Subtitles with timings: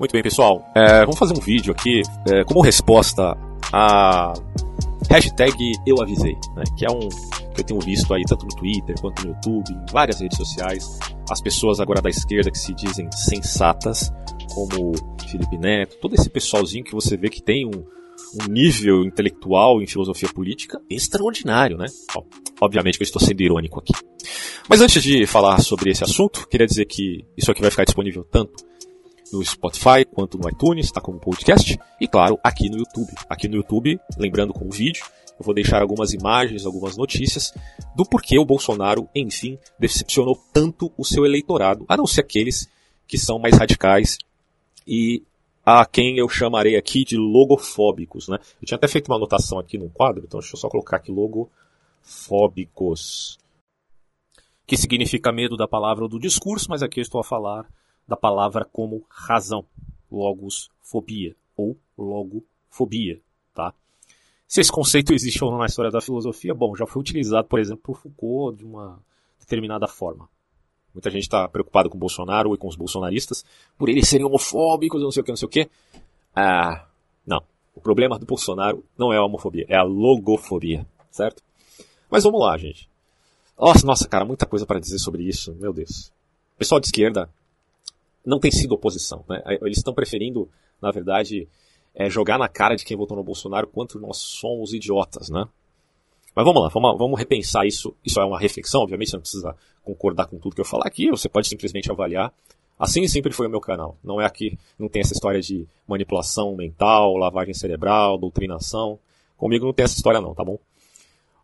[0.00, 0.66] Muito bem, pessoal.
[0.74, 3.36] É, vamos fazer um vídeo aqui é, como resposta
[3.70, 4.32] a
[5.10, 7.06] hashtag eu avisei, né, que é um
[7.54, 10.98] que eu tenho visto aí tanto no Twitter quanto no YouTube, em várias redes sociais,
[11.30, 14.10] as pessoas agora da esquerda que se dizem sensatas,
[14.54, 14.92] como
[15.28, 17.84] Felipe Neto, todo esse pessoalzinho que você vê que tem um,
[18.40, 21.86] um nível intelectual em filosofia política extraordinário, né?
[22.58, 23.92] Obviamente que eu estou sendo irônico aqui.
[24.66, 28.24] Mas antes de falar sobre esse assunto, queria dizer que isso aqui vai ficar disponível
[28.24, 28.69] tanto
[29.32, 33.12] no Spotify quanto no iTunes, está como podcast, e claro, aqui no YouTube.
[33.28, 35.04] Aqui no YouTube, lembrando com o vídeo,
[35.38, 37.54] eu vou deixar algumas imagens, algumas notícias
[37.96, 42.68] do porquê o Bolsonaro, enfim, decepcionou tanto o seu eleitorado, a não ser aqueles
[43.06, 44.18] que são mais radicais
[44.86, 45.22] e
[45.64, 48.38] a quem eu chamarei aqui de logofóbicos, né?
[48.60, 51.10] Eu tinha até feito uma anotação aqui no quadro, então deixa eu só colocar aqui
[51.10, 53.38] logofóbicos,
[54.66, 57.66] que significa medo da palavra ou do discurso, mas aqui eu estou a falar
[58.10, 59.64] da palavra como razão,
[60.10, 63.20] logosfobia ou logofobia,
[63.54, 63.72] tá?
[64.48, 67.60] Se esse conceito existe ou não na história da filosofia, bom, já foi utilizado, por
[67.60, 68.98] exemplo, por Foucault de uma
[69.38, 70.28] determinada forma.
[70.92, 73.44] Muita gente está preocupada com Bolsonaro e com os bolsonaristas,
[73.78, 75.70] por eles serem homofóbicos, não sei o que, não sei o que.
[76.34, 76.84] Ah,
[77.24, 77.44] não.
[77.76, 81.44] O problema do Bolsonaro não é a homofobia, é a logofobia, certo?
[82.10, 82.90] Mas vamos lá, gente.
[83.56, 86.12] Nossa, nossa, cara, muita coisa para dizer sobre isso, meu Deus.
[86.58, 87.30] pessoal de esquerda
[88.24, 89.24] não tem sido oposição.
[89.28, 89.42] Né?
[89.62, 90.48] Eles estão preferindo,
[90.80, 91.48] na verdade,
[91.94, 95.46] é, jogar na cara de quem votou no Bolsonaro quanto nós somos idiotas, né?
[96.34, 97.94] Mas vamos lá, vamos, vamos repensar isso.
[98.04, 101.10] Isso é uma reflexão, obviamente, você não precisa concordar com tudo que eu falar aqui,
[101.10, 102.32] você pode simplesmente avaliar.
[102.78, 103.98] Assim sempre foi o meu canal.
[104.02, 108.98] Não é aqui, não tem essa história de manipulação mental, lavagem cerebral, doutrinação.
[109.36, 110.58] Comigo não tem essa história não, tá bom?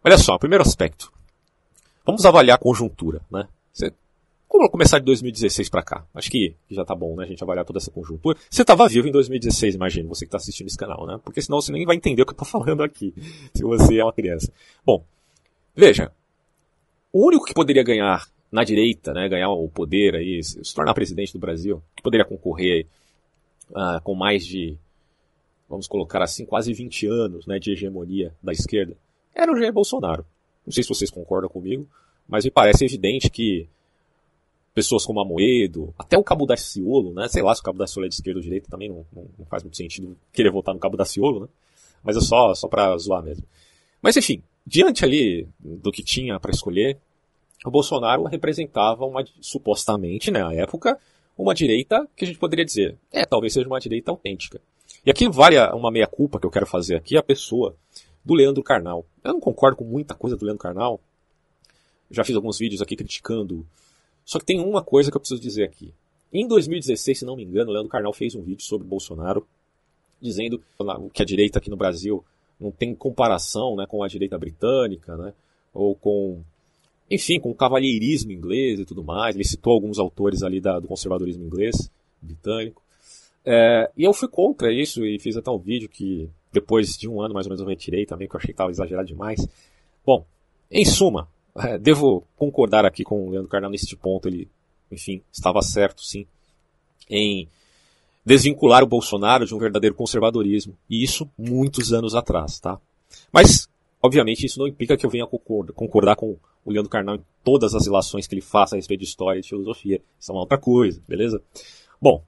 [0.03, 1.13] Olha só, primeiro aspecto.
[2.07, 3.49] Vamos avaliar a conjuntura, né?
[3.73, 3.93] Você
[4.49, 6.07] como começar de 2016 para cá?
[6.15, 7.25] Acho que já tá bom, né?
[7.25, 8.39] A gente avaliar toda essa conjuntura.
[8.49, 11.21] Você estava vivo em 2016, imagino, você que está assistindo esse canal, né?
[11.25, 13.13] Porque senão você nem vai entender o que eu tô falando aqui,
[13.55, 14.53] se você é uma criança.
[14.85, 15.05] Bom,
[15.75, 16.13] veja,
[17.13, 21.33] o único que poderia ganhar na direita, né, ganhar o poder aí, se tornar presidente
[21.33, 22.87] do Brasil, que poderia concorrer
[23.71, 24.79] uh, com mais de,
[25.69, 28.97] vamos colocar assim, quase 20 anos, né, de hegemonia da esquerda,
[29.35, 30.25] era o Jair Bolsonaro.
[30.65, 31.89] Não sei se vocês concordam comigo,
[32.29, 33.69] mas me parece evidente que
[34.77, 37.29] pessoas como Amoedo, até o Cabo Daciolo, né?
[37.29, 39.27] Sei lá se o Cabo Daciolo é de esquerda ou de direita, também não, não,
[39.39, 41.49] não, faz muito sentido querer votar no Cabo Daciolo, né?
[42.05, 43.43] Mas é só, só pra zoar mesmo.
[44.03, 46.99] Mas enfim, diante ali do que tinha para escolher,
[47.65, 50.99] o Bolsonaro representava uma, supostamente, né, à época,
[51.39, 54.61] uma direita que a gente poderia dizer, é, talvez seja uma direita autêntica.
[55.07, 57.75] E aqui vale uma meia-culpa que eu quero fazer aqui, a pessoa
[58.23, 59.07] do Leandro Carnal.
[59.25, 61.01] Eu não concordo com muita coisa do Leandro Carnal.
[62.11, 63.67] Já fiz alguns vídeos aqui criticando
[64.27, 65.95] só que tem uma coisa que eu preciso dizer aqui.
[66.33, 69.47] Em 2016, se não me engano, Leandro Carnal fez um vídeo sobre Bolsonaro,
[70.21, 70.61] dizendo
[71.15, 72.25] que a direita aqui no Brasil
[72.59, 75.33] não tem comparação né, com a direita britânica, né,
[75.73, 76.43] ou com,
[77.09, 79.37] enfim, com o cavalheirismo inglês e tudo mais.
[79.37, 81.89] Ele citou alguns autores ali da, do conservadorismo inglês,
[82.21, 82.83] britânico.
[83.45, 87.21] É, e eu fui contra isso e fiz até um vídeo que depois de um
[87.21, 89.47] ano mais ou menos eu retirei também, que eu achei que estava exagerado demais.
[90.05, 90.27] Bom,
[90.69, 94.49] em suma, é, devo concordar aqui com o Leandro Carnal neste ponto, ele,
[94.91, 96.27] enfim, estava certo, sim,
[97.09, 97.49] em
[98.25, 100.77] desvincular o Bolsonaro de um verdadeiro conservadorismo.
[100.91, 102.81] E isso muitos anos atrás, tá?
[103.33, 103.69] Mas,
[104.03, 107.87] obviamente, isso não implica que eu venha concordar, com o Leandro Carnal em todas as
[107.87, 110.03] relações que ele faça a respeito de história e de filosofia.
[110.19, 111.41] Isso é uma outra coisa, beleza?
[112.01, 112.25] Bom,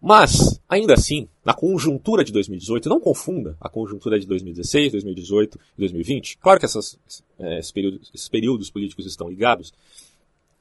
[0.00, 5.80] mas, ainda assim, na conjuntura de 2018, não confunda a conjuntura de 2016, 2018 e
[5.80, 6.38] 2020.
[6.38, 6.98] Claro que essas,
[7.38, 9.74] é, esses, períodos, esses períodos políticos estão ligados,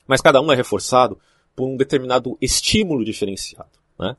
[0.05, 1.17] mas cada um é reforçado
[1.55, 3.69] por um determinado estímulo diferenciado.
[3.97, 4.17] Né?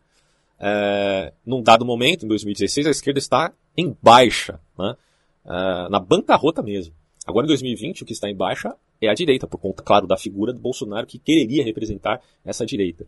[0.59, 4.97] É, num dado momento, em 2016, a esquerda está em baixa, né?
[5.45, 6.95] é, na bancarrota mesmo.
[7.27, 10.17] Agora, em 2020, o que está em baixa é a direita, por conta, claro, da
[10.17, 13.07] figura do Bolsonaro que quereria representar essa direita.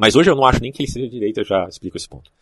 [0.00, 2.32] Mas hoje eu não acho nem que ele seja direita, eu já explico esse ponto.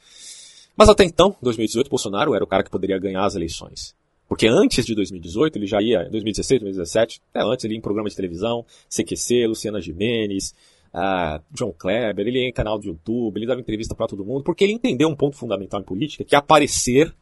[0.76, 3.96] Mas até então, 2018, Bolsonaro era o cara que poderia ganhar as eleições.
[4.28, 7.80] Porque antes de 2018, ele já ia, em 2016, 2017, até antes ele ia em
[7.80, 10.54] programa de televisão, CQC, Luciana Gimenez,
[10.94, 14.44] uh, John Kleber, ele ia em canal de YouTube, ele dava entrevista para todo mundo,
[14.44, 17.12] porque ele entendeu um ponto fundamental em política, que aparecer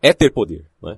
[0.00, 0.64] é ter poder.
[0.82, 0.96] Né?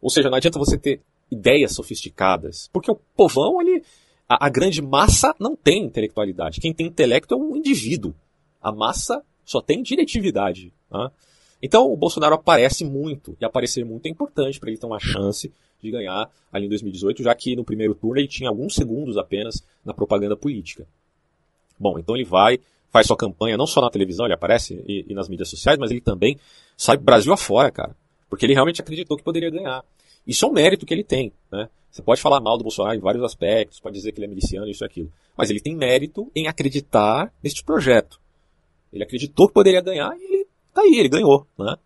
[0.00, 3.82] Ou seja, não adianta você ter ideias sofisticadas, porque o povão, ele,
[4.32, 6.60] a, a grande massa não tem intelectualidade.
[6.60, 8.14] Quem tem intelecto é um indivíduo.
[8.60, 10.72] A massa só tem diretividade.
[10.90, 11.10] Né?
[11.62, 15.52] Então o Bolsonaro aparece muito, e aparecer muito é importante para ele ter uma chance
[15.80, 19.64] de ganhar ali em 2018, já que no primeiro turno ele tinha alguns segundos apenas
[19.84, 20.86] na propaganda política.
[21.78, 25.14] Bom, então ele vai, faz sua campanha não só na televisão, ele aparece e, e
[25.14, 26.38] nas mídias sociais, mas ele também
[26.76, 27.96] sai Brasil afora, cara.
[28.30, 29.84] Porque ele realmente acreditou que poderia ganhar.
[30.26, 31.68] Isso é um mérito que ele tem, né?
[31.90, 34.66] Você pode falar mal do Bolsonaro em vários aspectos, pode dizer que ele é miliciano,
[34.66, 35.12] isso e aquilo.
[35.36, 38.18] Mas ele tem mérito em acreditar neste projeto.
[38.90, 41.76] Ele acreditou que poderia ganhar e ele tá aí, ele ganhou, né?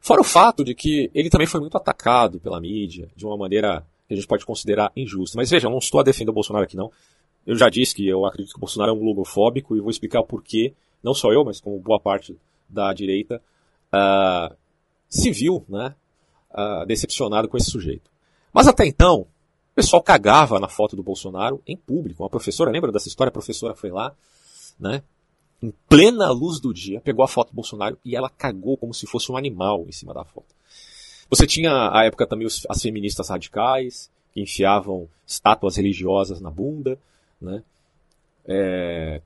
[0.00, 3.84] Fora o fato de que ele também foi muito atacado pela mídia, de uma maneira
[4.06, 5.36] que a gente pode considerar injusta.
[5.36, 6.90] Mas veja, eu não estou a defender o Bolsonaro aqui não.
[7.46, 10.20] Eu já disse que eu acredito que o Bolsonaro é um logofóbico e vou explicar
[10.20, 12.36] o porquê, não só eu, mas como boa parte
[12.68, 13.40] da direita,
[13.92, 14.54] uh,
[15.08, 15.94] se viu né,
[16.56, 18.10] uh, decepcionado com esse sujeito.
[18.52, 22.22] Mas até então, o pessoal cagava na foto do Bolsonaro em público.
[22.22, 23.28] Uma professora, lembra dessa história?
[23.28, 24.14] A professora foi lá,
[24.80, 25.02] né,
[25.62, 29.06] em plena luz do dia, pegou a foto do Bolsonaro e ela cagou como se
[29.06, 30.54] fosse um animal em cima da foto.
[31.28, 36.98] Você tinha, à época, também os, as feministas radicais, que enfiavam estátuas religiosas na bunda,
[37.40, 37.62] né?
[38.46, 39.20] É,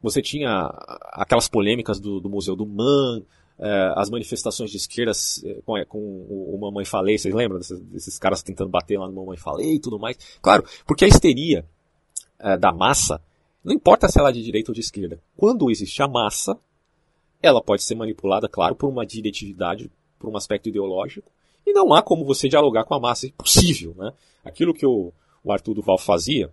[0.00, 0.66] você tinha
[1.12, 3.22] aquelas polêmicas do, do Museu do Man,
[3.94, 8.18] as manifestações de esquerdas é, com, é, com o, Mamãe Falei, vocês lembram desses, desses,
[8.18, 10.16] caras tentando bater lá no Mamãe Falei e tudo mais?
[10.40, 11.64] Claro, porque a histeria
[12.38, 13.22] é, da massa,
[13.62, 16.58] não importa se ela é de direita ou de esquerda, quando existe a massa,
[17.42, 21.30] ela pode ser manipulada, claro, por uma diretividade, por um aspecto ideológico,
[21.66, 24.12] e não há como você dialogar com a massa, é impossível, né?
[24.44, 25.12] Aquilo que o,
[25.44, 26.50] o Arthur Duval fazia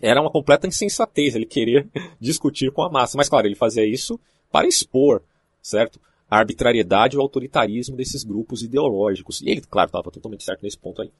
[0.00, 1.88] era uma completa insensatez, ele querer
[2.20, 4.18] discutir com a massa, mas claro, ele fazia isso
[4.50, 5.22] para expor,
[5.62, 6.00] certo?
[6.34, 9.40] A arbitrariedade e o autoritarismo desses grupos ideológicos.
[9.40, 11.10] E ele, claro, estava totalmente certo nesse ponto aí.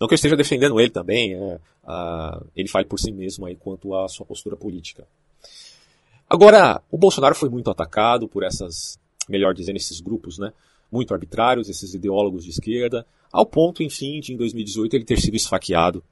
[0.00, 1.60] Não que eu esteja defendendo ele também, é,
[2.56, 5.06] ele fale por si mesmo aí quanto à sua postura política.
[6.26, 8.98] Agora, o Bolsonaro foi muito atacado por essas,
[9.28, 10.54] melhor dizendo, esses grupos, né?
[10.90, 15.36] Muito arbitrários, esses ideólogos de esquerda, ao ponto, enfim, de em 2018 ele ter sido
[15.36, 16.02] esfaqueado.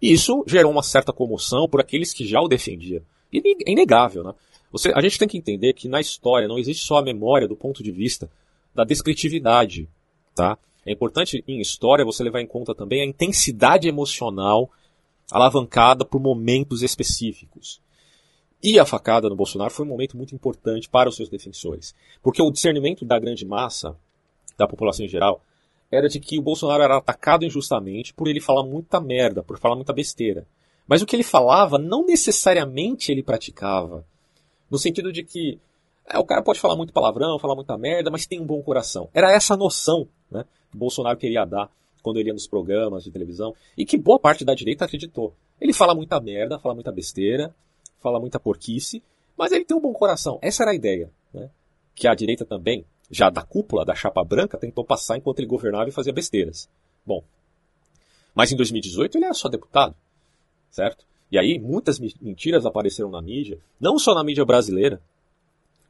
[0.00, 3.02] E isso gerou uma certa comoção por aqueles que já o defendiam.
[3.32, 4.32] E é inegável, né?
[4.70, 7.56] Você, a gente tem que entender que na história não existe só a memória do
[7.56, 8.30] ponto de vista
[8.74, 9.88] da descritividade,
[10.34, 10.58] tá?
[10.84, 14.70] É importante em história você levar em conta também a intensidade emocional
[15.30, 17.80] alavancada por momentos específicos.
[18.62, 22.42] E a facada no Bolsonaro foi um momento muito importante para os seus defensores, porque
[22.42, 23.96] o discernimento da grande massa
[24.56, 25.42] da população em geral
[25.90, 29.76] era de que o Bolsonaro era atacado injustamente por ele falar muita merda, por falar
[29.76, 30.46] muita besteira.
[30.86, 34.04] Mas o que ele falava não necessariamente ele praticava.
[34.70, 35.58] No sentido de que
[36.06, 39.08] é, o cara pode falar muito palavrão, falar muita merda, mas tem um bom coração.
[39.12, 41.70] Era essa noção né, que Bolsonaro queria dar
[42.02, 45.34] quando ele ia nos programas de televisão e que boa parte da direita acreditou.
[45.60, 47.54] Ele fala muita merda, fala muita besteira,
[48.00, 49.02] fala muita porquice,
[49.36, 50.38] mas ele tem um bom coração.
[50.40, 51.10] Essa era a ideia.
[51.32, 51.50] Né?
[51.94, 55.88] Que a direita também, já da cúpula, da chapa branca, tentou passar enquanto ele governava
[55.88, 56.68] e fazia besteiras.
[57.04, 57.22] Bom,
[58.34, 59.94] mas em 2018 ele era só deputado,
[60.70, 61.04] certo?
[61.30, 65.00] E aí muitas mentiras apareceram na mídia, não só na mídia brasileira,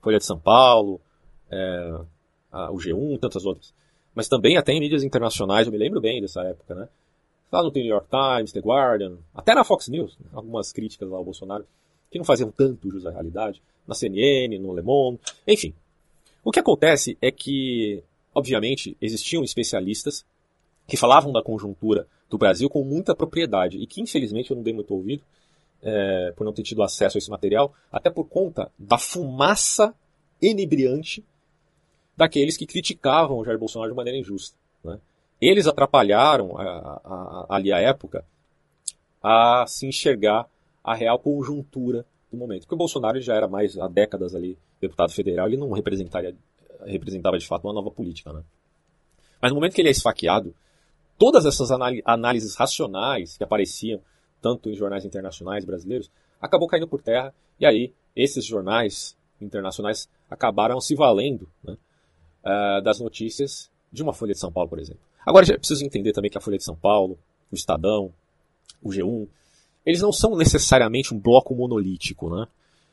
[0.02, 1.00] Folha de São Paulo,
[1.50, 2.00] é,
[2.50, 3.72] a, o G1, tantas outras,
[4.14, 6.88] mas também até em mídias internacionais, eu me lembro bem dessa época, né?
[7.50, 10.26] Lá no New York Times, The Guardian, até na Fox News, né?
[10.32, 11.64] algumas críticas lá ao Bolsonaro,
[12.10, 15.72] que não faziam tanto jus à realidade, na CNN, no Le Monde, enfim,
[16.44, 18.02] o que acontece é que,
[18.34, 20.24] obviamente, existiam especialistas
[20.88, 24.72] que falavam da conjuntura do Brasil com muita propriedade e que, infelizmente, eu não dei
[24.72, 25.22] muito ouvido
[25.82, 29.94] é, por não ter tido acesso a esse material, até por conta da fumaça
[30.40, 31.24] inebriante
[32.16, 34.56] daqueles que criticavam o Jair Bolsonaro de maneira injusta.
[34.82, 34.98] Né?
[35.40, 38.24] Eles atrapalharam a, a, a, ali a época
[39.22, 40.48] a se enxergar
[40.82, 42.62] a real conjuntura do momento.
[42.62, 46.34] Porque o Bolsonaro já era mais há décadas ali deputado federal, ele não representaria,
[46.86, 48.32] representava de fato uma nova política.
[48.32, 48.42] Né?
[49.40, 50.54] Mas no momento que ele é esfaqueado,
[51.18, 51.70] todas essas
[52.04, 54.00] análises racionais que apareciam
[54.40, 56.10] tanto em jornais internacionais brasileiros,
[56.40, 61.76] acabou caindo por terra, e aí esses jornais internacionais acabaram se valendo né,
[62.44, 65.00] uh, das notícias de uma Folha de São Paulo, por exemplo.
[65.26, 67.18] Agora, é preciso entender também que a Folha de São Paulo,
[67.50, 68.12] o Estadão,
[68.82, 69.28] o G1,
[69.84, 72.46] eles não são necessariamente um bloco monolítico, né?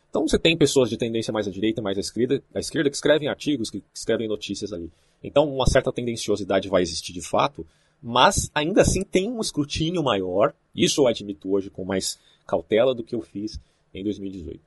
[0.10, 2.96] Então você tem pessoas de tendência mais à direita, mais à esquerda, à esquerda que
[2.96, 4.90] escrevem artigos, que escrevem notícias ali.
[5.22, 7.68] Então uma certa tendenciosidade vai existir de fato,
[8.08, 13.04] mas ainda assim tem um escrutínio maior, isso eu admito hoje com mais cautela do
[13.04, 13.60] que eu fiz
[13.92, 14.60] em 2018.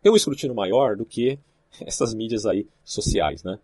[0.00, 1.38] Tem um escrutínio maior do que
[1.84, 3.58] essas mídias aí sociais, né?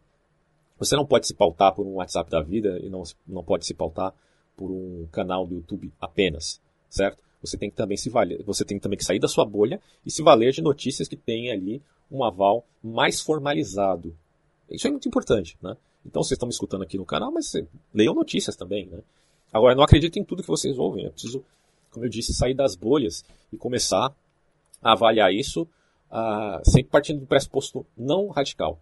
[0.79, 3.73] Você não pode se pautar por um WhatsApp da vida e não, não pode se
[3.73, 4.13] pautar
[4.55, 7.25] por um canal do YouTube apenas, certo?
[7.41, 10.11] Você tem que também se valer, você tem também que sair da sua bolha e
[10.11, 14.15] se valer de notícias que têm ali um aval mais formalizado.
[14.69, 15.79] Isso é muito importante, né?
[16.05, 17.53] Então vocês estão me escutando aqui no canal, mas
[17.93, 18.99] leiam notícias também, né?
[19.53, 21.07] Agora, não acreditem em tudo que vocês ouvem.
[21.07, 21.45] É preciso,
[21.91, 24.15] como eu disse, sair das bolhas e começar
[24.85, 28.79] avaliar isso uh, sempre partindo do pressuposto não radical,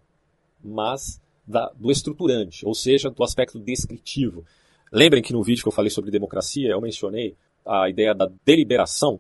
[0.62, 4.44] mas da, do estruturante, ou seja, do aspecto descritivo.
[4.90, 9.18] Lembrem que no vídeo que eu falei sobre democracia, eu mencionei a ideia da deliberação?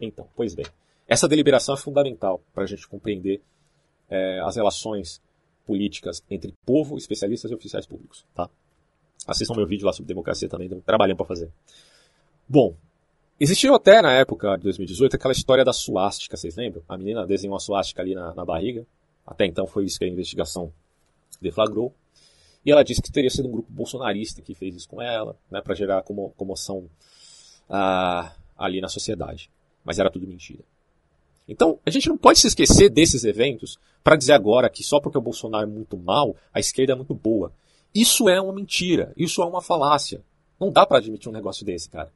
[0.00, 0.66] Então, pois bem,
[1.06, 3.40] essa deliberação é fundamental para a gente compreender
[4.08, 5.20] é, as relações
[5.66, 8.24] políticas entre povo, especialistas e oficiais públicos.
[8.34, 8.48] Tá?
[9.26, 11.50] Assistam meu vídeo lá sobre democracia também, deu um trabalhão para fazer.
[12.48, 12.74] Bom,
[13.38, 16.82] existiu até na época de 2018 aquela história da suástica, vocês lembram?
[16.88, 18.86] A menina desenhou uma suástica ali na, na barriga.
[19.26, 20.72] Até então foi isso que a investigação
[21.40, 21.94] deflagrou.
[22.64, 25.60] E ela disse que teria sido um grupo bolsonarista que fez isso com ela, né,
[25.60, 26.88] para gerar como, comoção
[27.68, 29.50] ah, ali na sociedade.
[29.84, 30.62] Mas era tudo mentira.
[31.52, 35.18] Então, a gente não pode se esquecer desses eventos para dizer agora que só porque
[35.18, 37.52] o Bolsonaro é muito mal, a esquerda é muito boa.
[37.94, 40.22] Isso é uma mentira, isso é uma falácia.
[40.58, 42.10] Não dá para admitir um negócio desse, cara.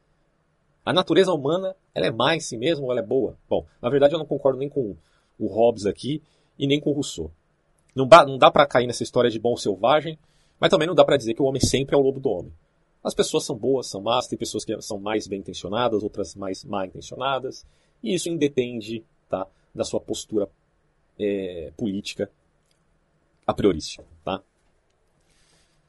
[0.82, 3.36] A natureza humana, ela é má em si mesma ou ela é boa?
[3.46, 4.96] Bom, na verdade eu não concordo nem com
[5.38, 6.22] o Hobbes aqui
[6.58, 7.30] e nem com o Rousseau.
[7.94, 10.18] Não não dá para cair nessa história de bom selvagem,
[10.58, 12.52] mas também não dá para dizer que o homem sempre é o lobo do homem.
[13.04, 16.64] As pessoas são boas, são más, tem pessoas que são mais bem intencionadas, outras mais
[16.64, 17.66] mal intencionadas,
[18.02, 20.48] e isso independe tá, da sua postura
[21.18, 22.30] é, política
[23.46, 24.04] a priorística.
[24.24, 24.42] Tá?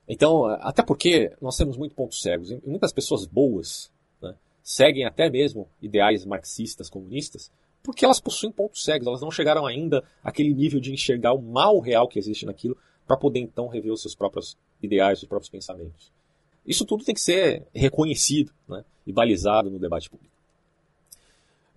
[0.07, 3.91] Então, até porque nós temos muitos pontos cegos, e muitas pessoas boas
[4.21, 7.51] né, seguem até mesmo ideais marxistas, comunistas,
[7.83, 11.79] porque elas possuem pontos cegos, elas não chegaram ainda àquele nível de enxergar o mal
[11.79, 16.11] real que existe naquilo para poder então rever os seus próprios ideais, os próprios pensamentos.
[16.65, 20.26] Isso tudo tem que ser reconhecido né, e balizado no debate público.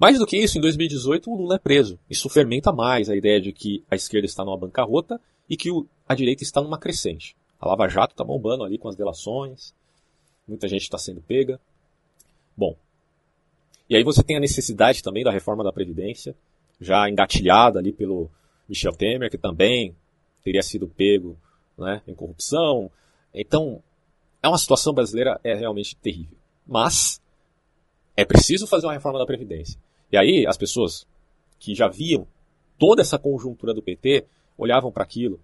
[0.00, 1.98] Mais do que isso, em 2018 o Lula é preso.
[2.08, 5.68] Isso fermenta mais a ideia de que a esquerda está numa bancarrota e que
[6.08, 7.36] a direita está numa crescente.
[7.60, 9.74] A Lava Jato está bombando ali com as delações,
[10.48, 11.60] muita gente está sendo pega.
[12.56, 12.74] Bom,
[13.90, 16.34] e aí você tem a necessidade também da reforma da Previdência,
[16.80, 18.30] já engatilhada ali pelo
[18.66, 19.94] Michel Temer, que também
[20.42, 21.36] teria sido pego
[21.76, 22.90] né, em corrupção.
[23.34, 23.82] Então,
[24.42, 26.38] é uma situação brasileira é realmente terrível.
[26.66, 27.20] Mas
[28.16, 29.78] é preciso fazer uma reforma da Previdência.
[30.12, 31.06] E aí as pessoas
[31.58, 32.26] que já viam
[32.78, 34.24] toda essa conjuntura do PT
[34.56, 35.38] olhavam para aquilo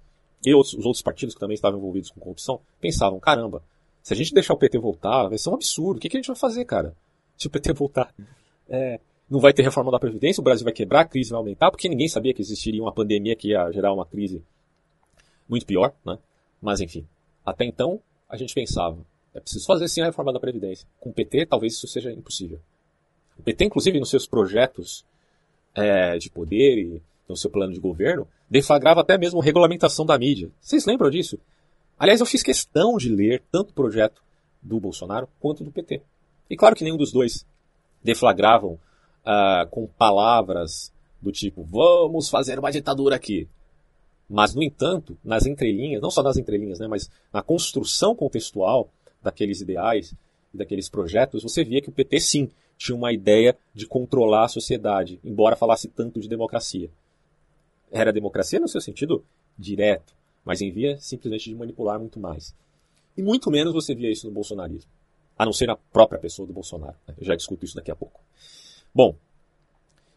[0.44, 3.62] e os outros partidos que também estavam envolvidos com corrupção pensavam: caramba,
[4.02, 5.98] se a gente deixar o PT voltar, vai ser um absurdo.
[5.98, 6.94] O que, que a gente vai fazer, cara?
[7.36, 8.14] Se o PT voltar.
[8.68, 11.70] É, não vai ter reforma da Previdência, o Brasil vai quebrar, a crise vai aumentar,
[11.70, 14.42] porque ninguém sabia que existiria uma pandemia que ia gerar uma crise
[15.48, 16.18] muito pior, né?
[16.60, 17.06] Mas enfim,
[17.44, 19.04] até então a gente pensava,
[19.34, 20.86] é preciso fazer sim a reforma da Previdência.
[21.00, 22.60] Com o PT, talvez isso seja impossível.
[23.38, 25.04] O PT, inclusive, nos seus projetos
[25.74, 30.50] é, de poder e no seu plano de governo, deflagrava até mesmo regulamentação da mídia.
[30.60, 31.38] Vocês lembram disso?
[31.98, 34.22] Aliás, eu fiz questão de ler tanto o projeto
[34.62, 36.02] do Bolsonaro quanto do PT.
[36.48, 37.46] E claro que nenhum dos dois
[38.02, 38.78] deflagravam
[39.24, 43.48] uh, com palavras do tipo, vamos fazer uma ditadura aqui.
[44.28, 48.90] Mas, no entanto, nas entrelinhas, não só nas entrelinhas, né, mas na construção contextual
[49.22, 50.14] daqueles ideais
[50.52, 54.48] e daqueles projetos, você via que o PT, sim, tinha uma ideia de controlar a
[54.48, 56.90] sociedade, embora falasse tanto de democracia.
[57.90, 59.24] Era democracia no seu sentido
[59.58, 60.14] direto,
[60.44, 62.54] mas em via simplesmente de manipular muito mais.
[63.16, 64.90] E muito menos você via isso no bolsonarismo,
[65.38, 66.96] a não ser na própria pessoa do Bolsonaro.
[67.08, 67.14] Né?
[67.18, 68.20] Eu já discuto isso daqui a pouco.
[68.94, 69.16] Bom,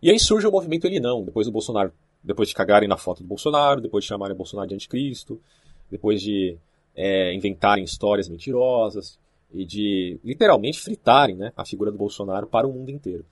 [0.01, 3.23] e aí surge o movimento Ele Não, depois do Bolsonaro depois de cagarem na foto
[3.23, 5.41] do Bolsonaro, depois de chamarem o Bolsonaro de anticristo,
[5.89, 6.57] depois de
[6.95, 9.17] é, inventarem histórias mentirosas
[9.53, 13.25] e de literalmente fritarem né, a figura do Bolsonaro para o mundo inteiro.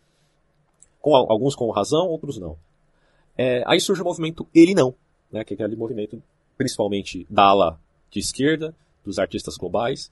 [1.00, 2.58] Com, alguns com razão, outros não.
[3.38, 4.96] É, aí surge o movimento Ele Não,
[5.32, 6.22] né, que é aquele movimento
[6.58, 10.12] principalmente da ala de esquerda, dos artistas globais,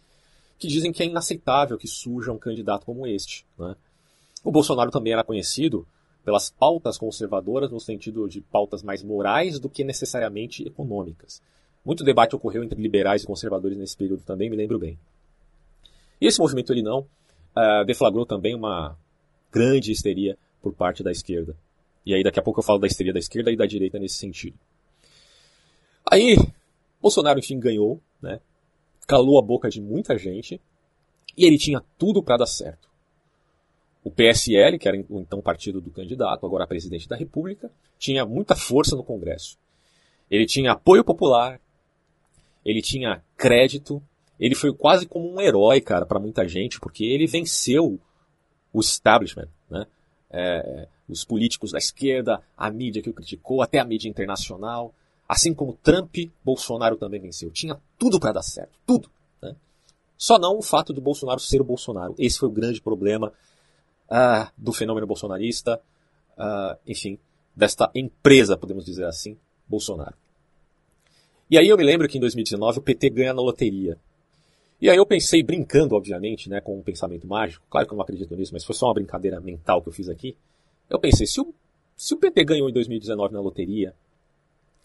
[0.58, 3.46] que dizem que é inaceitável que surja um candidato como este.
[3.58, 3.76] Né?
[4.44, 5.88] O Bolsonaro também era conhecido
[6.24, 11.42] pelas pautas conservadoras no sentido de pautas mais morais do que necessariamente econômicas.
[11.84, 14.98] Muito debate ocorreu entre liberais e conservadores nesse período também, me lembro bem.
[16.20, 18.98] E esse movimento ele não uh, deflagrou também uma
[19.52, 21.56] grande histeria por parte da esquerda.
[22.06, 24.18] E aí daqui a pouco eu falo da histeria da esquerda e da direita nesse
[24.18, 24.58] sentido.
[26.10, 26.36] Aí,
[27.02, 28.40] Bolsonaro enfim ganhou, né?
[29.08, 30.62] Calou a boca de muita gente
[31.38, 32.90] e ele tinha tudo para dar certo.
[34.04, 38.56] O PSL, que era o então partido do candidato, agora presidente da República, tinha muita
[38.56, 39.58] força no Congresso.
[40.30, 41.60] Ele tinha apoio popular,
[42.64, 44.02] ele tinha crédito,
[44.40, 48.00] ele foi quase como um herói, cara, para muita gente, porque ele venceu
[48.74, 49.86] o establishment, né?
[50.30, 54.94] É, os políticos da esquerda, a mídia que o criticou, até a mídia internacional.
[55.28, 57.50] Assim como Trump, Bolsonaro também venceu.
[57.52, 59.10] Tinha tudo para dar certo, tudo.
[59.42, 59.56] Né?
[60.18, 62.16] Só não o fato do Bolsonaro ser o Bolsonaro.
[62.18, 63.32] Esse foi o grande problema
[64.10, 65.82] uh, do fenômeno bolsonarista,
[66.38, 67.18] uh, enfim,
[67.56, 69.38] desta empresa, podemos dizer assim,
[69.68, 70.16] Bolsonaro.
[71.50, 73.98] E aí eu me lembro que em 2019 o PT ganha na loteria.
[74.82, 78.04] E aí eu pensei, brincando, obviamente, né, com um pensamento mágico, claro que eu não
[78.04, 80.36] acredito nisso, mas foi só uma brincadeira mental que eu fiz aqui.
[80.90, 81.54] Eu pensei, se o,
[81.96, 83.94] se o PT ganhou em 2019 na loteria,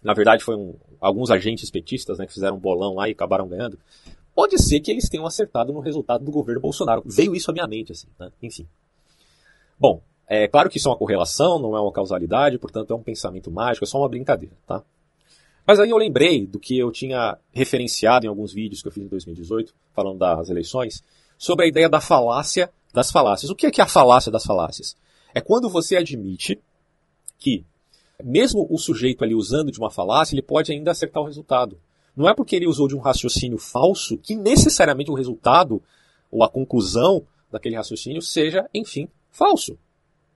[0.02, 3.78] na verdade foram alguns agentes petistas né, que fizeram um bolão lá e acabaram ganhando,
[4.34, 7.02] pode ser que eles tenham acertado no resultado do governo Bolsonaro.
[7.04, 8.30] Veio isso à minha mente, assim, né?
[8.42, 8.66] enfim.
[9.78, 13.02] Bom, é claro que isso é uma correlação, não é uma causalidade, portanto é um
[13.02, 14.82] pensamento mágico, é só uma brincadeira, tá?
[15.70, 19.04] Mas aí eu lembrei do que eu tinha referenciado em alguns vídeos que eu fiz
[19.04, 21.00] em 2018, falando das eleições,
[21.38, 23.52] sobre a ideia da falácia das falácias.
[23.52, 24.96] O que é, que é a falácia das falácias?
[25.32, 26.58] É quando você admite
[27.38, 27.64] que,
[28.20, 31.78] mesmo o sujeito ali usando de uma falácia, ele pode ainda acertar o resultado.
[32.16, 35.80] Não é porque ele usou de um raciocínio falso que necessariamente o resultado
[36.32, 39.78] ou a conclusão daquele raciocínio seja, enfim, falso.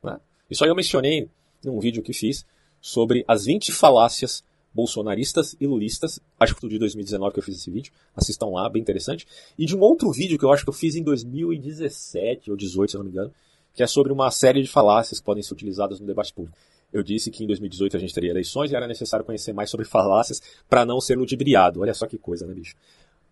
[0.00, 0.16] Né?
[0.48, 1.28] Isso aí eu mencionei
[1.64, 2.46] num vídeo que fiz
[2.80, 7.56] sobre as 20 falácias bolsonaristas e lulistas, acho que foi de 2019 que eu fiz
[7.56, 9.26] esse vídeo, assistam lá, bem interessante,
[9.56, 12.90] e de um outro vídeo que eu acho que eu fiz em 2017 ou 2018,
[12.90, 13.32] se eu não me engano,
[13.72, 16.56] que é sobre uma série de falácias que podem ser utilizadas no debate público.
[16.92, 19.86] Eu disse que em 2018 a gente teria eleições e era necessário conhecer mais sobre
[19.86, 21.80] falácias para não ser ludibriado.
[21.80, 22.76] Olha só que coisa, né, bicho?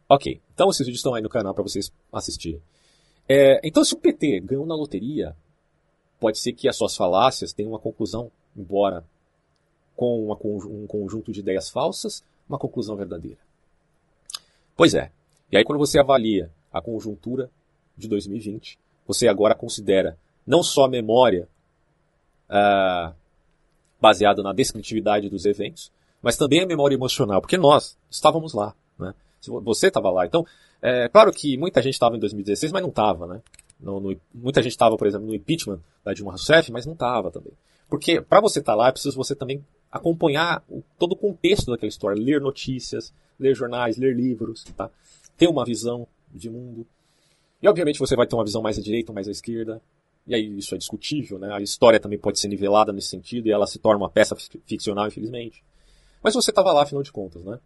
[0.09, 2.61] Ok, então esses vídeos estão aí no canal para vocês assistirem.
[3.29, 5.37] É, então, se o PT ganhou na loteria,
[6.19, 9.05] pode ser que as suas falácias tenham uma conclusão, embora
[9.97, 13.39] com uma, um conjunto de ideias falsas, uma conclusão verdadeira.
[14.77, 15.11] Pois é.
[15.51, 17.51] E aí, quando você avalia a conjuntura
[17.97, 21.47] de 2020, você agora considera não só a memória
[22.49, 23.15] uh,
[24.01, 28.75] baseada na descritividade dos eventos, mas também a memória emocional, porque nós estávamos lá.
[28.99, 29.15] Né?
[29.65, 30.25] Você estava lá.
[30.25, 30.47] Então,
[30.81, 33.27] é claro que muita gente estava em 2016, mas não estava.
[33.27, 33.43] Né?
[33.81, 37.31] No, no, muita gente estava, por exemplo, no impeachment da Dilma Rousseff, mas não estava
[37.31, 37.53] também.
[37.89, 40.65] Porque para você estar tá lá, é preciso você também acompanhar
[40.99, 44.91] todo o contexto daquela história, ler notícias, ler jornais, ler livros, tá?
[45.37, 46.87] ter uma visão de mundo.
[47.63, 49.83] E obviamente você vai ter uma visão mais à direita ou mais à esquerda.
[50.27, 51.53] E aí isso é discutível, né?
[51.53, 55.09] A história também pode ser nivelada nesse sentido e ela se torna uma peça ficcional,
[55.09, 55.63] infelizmente.
[56.23, 57.59] Mas você estava lá, afinal de contas, né?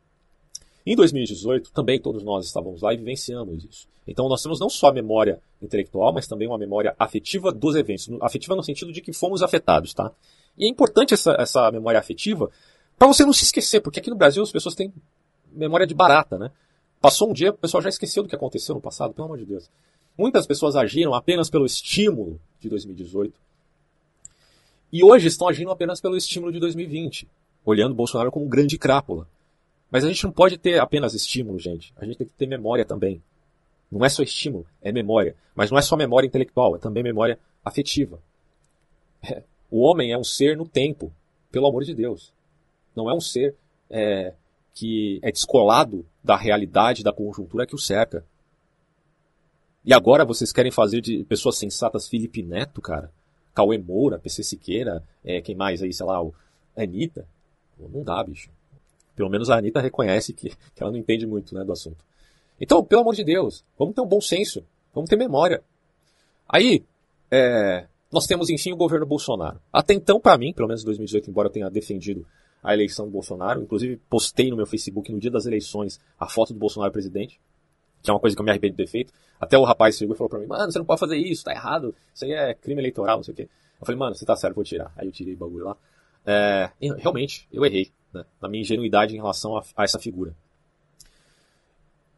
[0.86, 3.88] Em 2018, também todos nós estávamos lá e vivenciamos isso.
[4.06, 8.08] Então nós temos não só a memória intelectual, mas também uma memória afetiva dos eventos.
[8.20, 10.12] Afetiva no sentido de que fomos afetados, tá?
[10.56, 12.50] E é importante essa, essa memória afetiva
[12.98, 14.92] para você não se esquecer, porque aqui no Brasil as pessoas têm
[15.52, 16.50] memória de barata, né?
[17.00, 19.44] Passou um dia, o pessoal já esqueceu do que aconteceu no passado, pelo amor de
[19.44, 19.70] Deus.
[20.16, 23.38] Muitas pessoas agiram apenas pelo estímulo de 2018.
[24.92, 27.28] E hoje estão agindo apenas pelo estímulo de 2020,
[27.64, 29.28] olhando Bolsonaro como um grande crápula.
[29.90, 31.92] Mas a gente não pode ter apenas estímulo, gente.
[31.96, 33.22] A gente tem que ter memória também.
[33.90, 35.36] Não é só estímulo, é memória.
[35.54, 38.18] Mas não é só memória intelectual, é também memória afetiva.
[39.22, 39.42] É.
[39.70, 41.12] O homem é um ser no tempo,
[41.50, 42.32] pelo amor de Deus.
[42.94, 43.54] Não é um ser
[43.90, 44.32] é,
[44.74, 48.24] que é descolado da realidade, da conjuntura que o cerca.
[49.84, 53.10] E agora vocês querem fazer de pessoas sensatas Felipe Neto, cara?
[53.54, 56.34] Cauê Moura, PC Siqueira, é, quem mais aí, sei lá, o
[56.76, 57.26] Anitta?
[57.78, 58.50] Não dá, bicho.
[59.14, 62.04] Pelo menos a Anitta reconhece que, que ela não entende muito né, do assunto.
[62.60, 65.62] Então, pelo amor de Deus, vamos ter um bom senso, vamos ter memória.
[66.48, 66.84] Aí,
[67.30, 69.60] é, nós temos, enfim, o governo Bolsonaro.
[69.70, 72.26] Até então, para mim, pelo menos em 2018, embora eu tenha defendido
[72.62, 76.54] a eleição do Bolsonaro, inclusive postei no meu Facebook no dia das eleições a foto
[76.54, 77.38] do Bolsonaro presidente,
[78.02, 79.12] que é uma coisa que eu me arrependo de ter feito.
[79.38, 81.52] Até o rapaz chegou e falou pra mim, mano, você não pode fazer isso, tá
[81.52, 83.48] errado, isso aí é crime eleitoral, não sei o quê.
[83.78, 84.90] Eu falei, mano, você tá certo, vou tirar.
[84.96, 85.76] Aí eu tirei o bagulho lá.
[86.24, 90.34] É, realmente, eu errei né, na minha ingenuidade em relação a, a essa figura.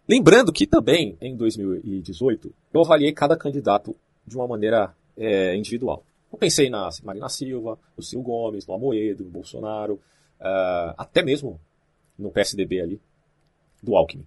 [0.08, 6.04] Lembrando que também, em 2018, eu avaliei cada candidato de uma maneira é, individual.
[6.32, 11.60] Eu pensei na Marina Silva, no Ciro Gomes, no Amoedo, no Bolsonaro, uh, até mesmo
[12.18, 13.00] no PSDB ali,
[13.82, 14.24] do Alckmin.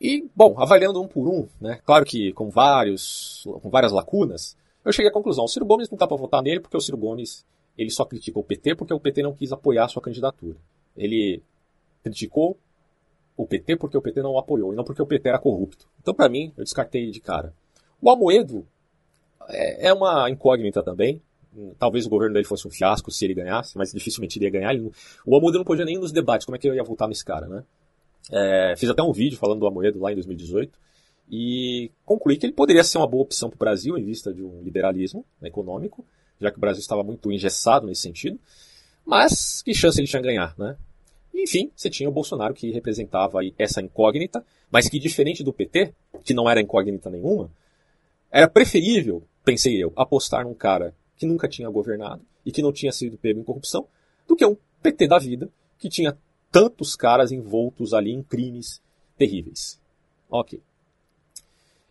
[0.00, 4.92] E, bom, avaliando um por um, né, claro que com, vários, com várias lacunas, eu
[4.92, 7.46] cheguei à conclusão, o Ciro Gomes não dá para votar nele porque o Ciro Gomes
[7.78, 10.56] ele só criticou o PT porque o PT não quis apoiar a sua candidatura.
[10.96, 11.42] Ele
[12.02, 12.58] criticou
[13.36, 15.88] o PT porque o PT não o apoiou, e não porque o PT era corrupto.
[16.00, 17.54] Então, para mim, eu descartei de cara.
[18.00, 18.66] O Amoedo
[19.48, 21.20] é, é uma incógnita também.
[21.78, 24.74] Talvez o governo dele fosse um fiasco se ele ganhasse, mas dificilmente ele ia ganhar.
[24.74, 24.90] Ele.
[25.24, 26.44] O Amoedo não podia nem ir nos debates.
[26.44, 27.62] Como é que eu ia votar nesse cara, né?
[28.32, 30.78] É, fiz até um vídeo falando do Amoedo lá em 2018
[31.30, 34.42] e concluí que ele poderia ser uma boa opção para o Brasil em vista de
[34.42, 36.04] um liberalismo econômico
[36.40, 38.38] já que o Brasil estava muito engessado nesse sentido.
[39.04, 40.76] Mas que chance ele tinha de ganhar, né?
[41.34, 46.32] Enfim, você tinha o Bolsonaro que representava essa incógnita, mas que diferente do PT, que
[46.32, 47.50] não era incógnita nenhuma,
[48.30, 52.92] era preferível, pensei eu, apostar num cara que nunca tinha governado e que não tinha
[52.92, 53.86] sido pego em corrupção,
[54.26, 56.16] do que um PT da vida que tinha
[56.50, 58.80] tantos caras envoltos ali em crimes
[59.16, 59.80] terríveis.
[60.30, 60.60] Ok.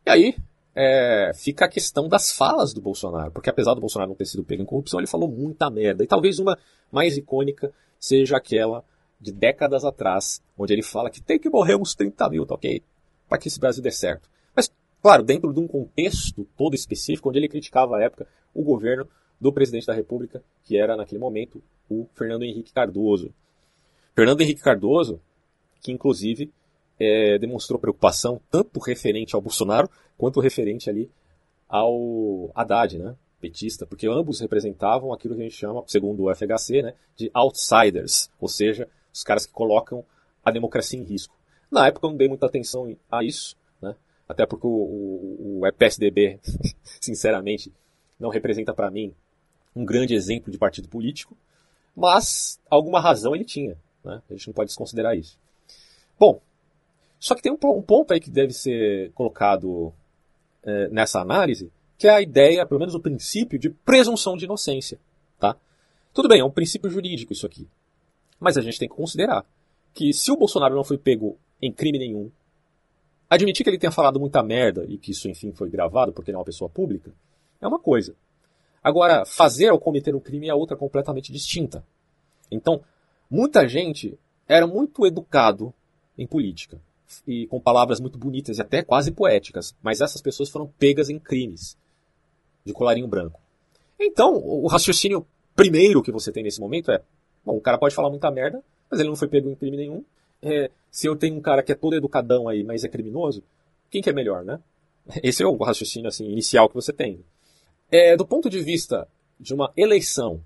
[0.05, 0.35] E aí,
[0.75, 4.43] é, fica a questão das falas do Bolsonaro, porque apesar do Bolsonaro não ter sido
[4.43, 6.03] pego em corrupção, ele falou muita merda.
[6.03, 6.57] E talvez uma
[6.91, 8.83] mais icônica seja aquela
[9.19, 12.83] de décadas atrás, onde ele fala que tem que morrer uns 30 mil, tá ok?
[13.29, 14.29] Para que esse Brasil dê certo.
[15.03, 19.05] Claro, dentro de um contexto todo específico, onde ele criticava à época o governo
[19.39, 23.33] do presidente da República, que era naquele momento o Fernando Henrique Cardoso.
[24.15, 25.19] Fernando Henrique Cardoso,
[25.81, 26.49] que inclusive
[26.97, 31.11] é, demonstrou preocupação tanto referente ao Bolsonaro quanto referente ali
[31.67, 33.13] ao Haddad, né?
[33.41, 38.31] petista, porque ambos representavam aquilo que a gente chama, segundo o FHC, né, de outsiders,
[38.39, 40.05] ou seja, os caras que colocam
[40.45, 41.35] a democracia em risco.
[41.69, 43.57] Na época eu não dei muita atenção a isso,
[44.27, 46.39] até porque o, o, o PSDB,
[47.01, 47.71] sinceramente,
[48.19, 49.13] não representa para mim
[49.75, 51.35] um grande exemplo de partido político,
[51.95, 53.77] mas alguma razão ele tinha.
[54.03, 54.21] Né?
[54.29, 55.37] A gente não pode desconsiderar isso.
[56.19, 56.41] Bom,
[57.19, 59.93] só que tem um, um ponto aí que deve ser colocado
[60.63, 64.99] é, nessa análise, que é a ideia, pelo menos o princípio, de presunção de inocência.
[65.39, 65.55] Tá?
[66.13, 67.67] Tudo bem, é um princípio jurídico isso aqui.
[68.39, 69.45] Mas a gente tem que considerar
[69.93, 72.29] que se o Bolsonaro não foi pego em crime nenhum,
[73.35, 76.35] admitir que ele tenha falado muita merda e que isso, enfim, foi gravado porque ele
[76.35, 77.11] é uma pessoa pública,
[77.61, 78.15] é uma coisa.
[78.83, 81.83] Agora, fazer ou cometer um crime é outra completamente distinta.
[82.51, 82.81] Então,
[83.29, 84.17] muita gente
[84.47, 85.73] era muito educado
[86.17, 86.79] em política
[87.27, 91.19] e com palavras muito bonitas e até quase poéticas, mas essas pessoas foram pegas em
[91.19, 91.77] crimes
[92.65, 93.39] de colarinho branco.
[93.99, 97.01] Então, o raciocínio primeiro que você tem nesse momento é:
[97.45, 100.03] bom, o cara pode falar muita merda, mas ele não foi pego em crime nenhum.
[100.43, 103.43] É, se eu tenho um cara que é todo educadão aí, mas é criminoso,
[103.89, 104.59] quem que é melhor, né?
[105.23, 107.23] Esse é o raciocínio assim, inicial que você tem.
[107.91, 109.07] É, do ponto de vista
[109.39, 110.41] de uma eleição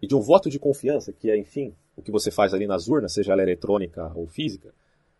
[0.00, 2.88] e de um voto de confiança, que é, enfim, o que você faz ali nas
[2.88, 4.74] urnas, seja ela eletrônica ou física,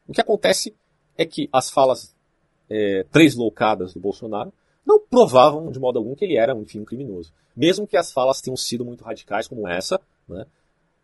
[0.07, 0.75] o que acontece
[1.17, 2.15] é que as falas
[2.69, 4.53] é, loucadas do Bolsonaro
[4.85, 7.33] não provavam de modo algum que ele era, enfim, um criminoso.
[7.57, 10.45] Mesmo que as falas tenham sido muito radicais, como essa, né,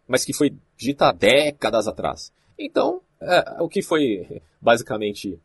[0.07, 2.33] mas que foi dita há décadas atrás.
[2.61, 5.41] Então, é, o que foi basicamente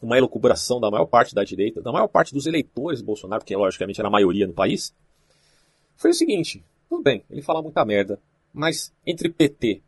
[0.00, 3.54] uma elucubração da maior parte da direita, da maior parte dos eleitores do Bolsonaro, que
[3.54, 4.94] logicamente era a maioria no país,
[5.96, 8.20] foi o seguinte: tudo bem, ele fala muita merda,
[8.54, 9.82] mas entre PT,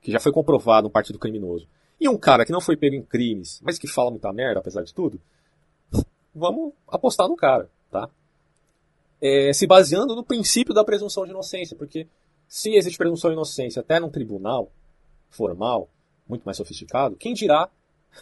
[0.00, 1.66] que já foi comprovado um partido criminoso,
[2.00, 4.82] e um cara que não foi pego em crimes, mas que fala muita merda, apesar
[4.82, 5.20] de tudo,
[6.32, 8.08] vamos apostar no cara, tá?
[9.20, 12.06] É, se baseando no princípio da presunção de inocência, porque
[12.48, 14.70] se existe presunção de inocência até num tribunal
[15.28, 15.88] formal,
[16.30, 17.68] muito mais sofisticado, quem dirá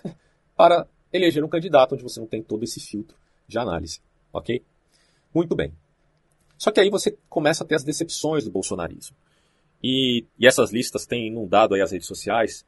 [0.56, 3.16] para eleger um candidato onde você não tem todo esse filtro
[3.46, 4.00] de análise,
[4.32, 4.62] ok?
[5.32, 5.72] Muito bem.
[6.56, 9.16] Só que aí você começa a ter as decepções do bolsonarismo.
[9.82, 12.66] E, e essas listas têm inundado aí as redes sociais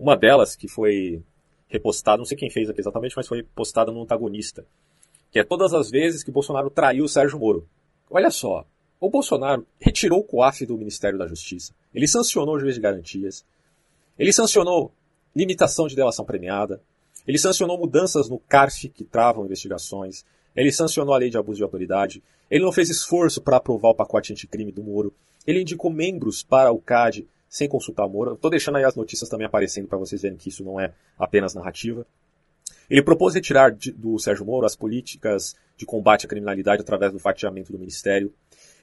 [0.00, 1.22] uma delas que foi
[1.68, 4.64] repostada, não sei quem fez aqui exatamente, mas foi postada no antagonista,
[5.30, 7.68] que é todas as vezes que Bolsonaro traiu o Sérgio Moro.
[8.10, 8.66] Olha só,
[8.98, 13.44] o Bolsonaro retirou o COAF do Ministério da Justiça, ele sancionou o juiz de garantias,
[14.20, 14.92] ele sancionou
[15.34, 16.82] limitação de delação premiada,
[17.26, 21.62] ele sancionou mudanças no CARF que travam investigações, ele sancionou a lei de abuso de
[21.62, 25.14] autoridade, ele não fez esforço para aprovar o pacote anticrime do Moro,
[25.46, 28.34] ele indicou membros para o CAD sem consultar Moro.
[28.34, 31.54] Estou deixando aí as notícias também aparecendo para vocês verem que isso não é apenas
[31.54, 32.06] narrativa.
[32.90, 37.18] Ele propôs retirar de, do Sérgio Moro as políticas de combate à criminalidade através do
[37.18, 38.34] fatiamento do Ministério.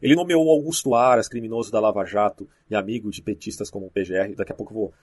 [0.02, 4.34] Ele nomeou Augusto Aras, criminoso da Lava Jato e amigo de petistas como o PGR.
[4.36, 4.93] Daqui a pouco eu vou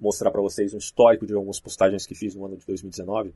[0.00, 3.34] mostrar para vocês um histórico de algumas postagens que fiz no ano de 2019,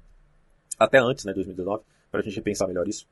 [0.79, 3.07] até antes, né, 2019, para a gente pensar melhor isso.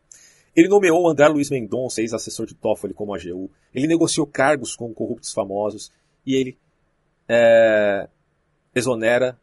[0.55, 3.51] Ele nomeou André Luiz Mendonça, ex-assessor de Toffoli, como AGU.
[3.75, 5.93] Ele negociou cargos com corruptos famosos
[6.27, 6.59] e ele
[7.29, 8.09] é,
[8.75, 9.39] exonera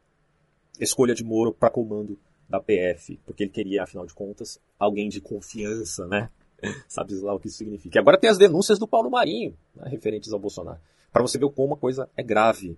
[0.80, 5.20] escolha de Moro para comando da PF, porque ele queria, afinal de contas, alguém de
[5.20, 6.30] confiança, né?
[6.88, 7.98] Sabe lá o que isso significa.
[7.98, 10.80] E agora tem as denúncias do Paulo Marinho, né, referentes ao Bolsonaro,
[11.12, 12.78] para você ver como a coisa é grave.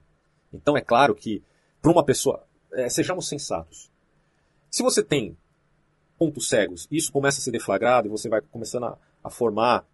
[0.53, 1.43] Então é claro que,
[1.81, 3.89] para uma pessoa, é, sejamos sensatos.
[4.69, 5.37] Se você tem
[6.17, 9.85] pontos cegos, isso começa a ser deflagrado e você vai começando a, a formar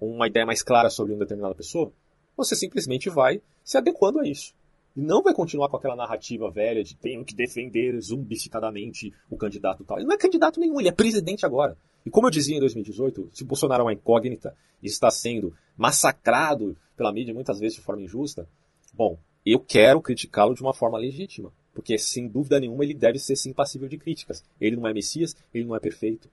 [0.00, 1.92] uma ideia mais clara sobre uma determinada pessoa,
[2.36, 4.54] você simplesmente vai se adequando a isso.
[4.96, 9.84] E não vai continuar com aquela narrativa velha de tenho que defender zumbificadamente o candidato
[9.84, 9.98] tal.
[9.98, 11.76] Ele não é candidato nenhum, ele é presidente agora.
[12.06, 16.76] E como eu dizia em 2018, se Bolsonaro é uma incógnita e está sendo massacrado
[16.96, 18.48] pela mídia muitas vezes de forma injusta,
[18.92, 19.18] bom,
[19.52, 21.52] eu quero criticá-lo de uma forma legítima.
[21.74, 24.44] Porque, sem dúvida nenhuma, ele deve ser sim passível de críticas.
[24.60, 26.30] Ele não é Messias, ele não é perfeito,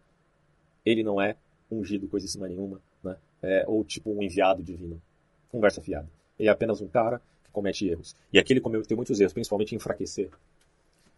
[0.86, 1.36] ele não é
[1.72, 3.18] ungido cima nenhuma, né?
[3.42, 5.02] É, ou tipo um enviado divino.
[5.50, 6.08] Conversa fiada.
[6.38, 8.16] Ele é apenas um cara que comete erros.
[8.32, 10.30] E aqui ele cometeu muitos erros, principalmente enfraquecer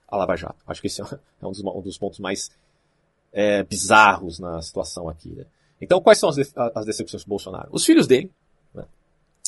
[0.08, 0.63] a Lava Jato.
[0.65, 1.06] Acho que esse é
[1.41, 2.49] um dos, um dos pontos mais
[3.32, 5.29] é, bizarros na situação aqui.
[5.29, 5.45] Né?
[5.82, 7.69] Então, quais são as, de as decepções do Bolsonaro?
[7.71, 8.32] Os filhos dele?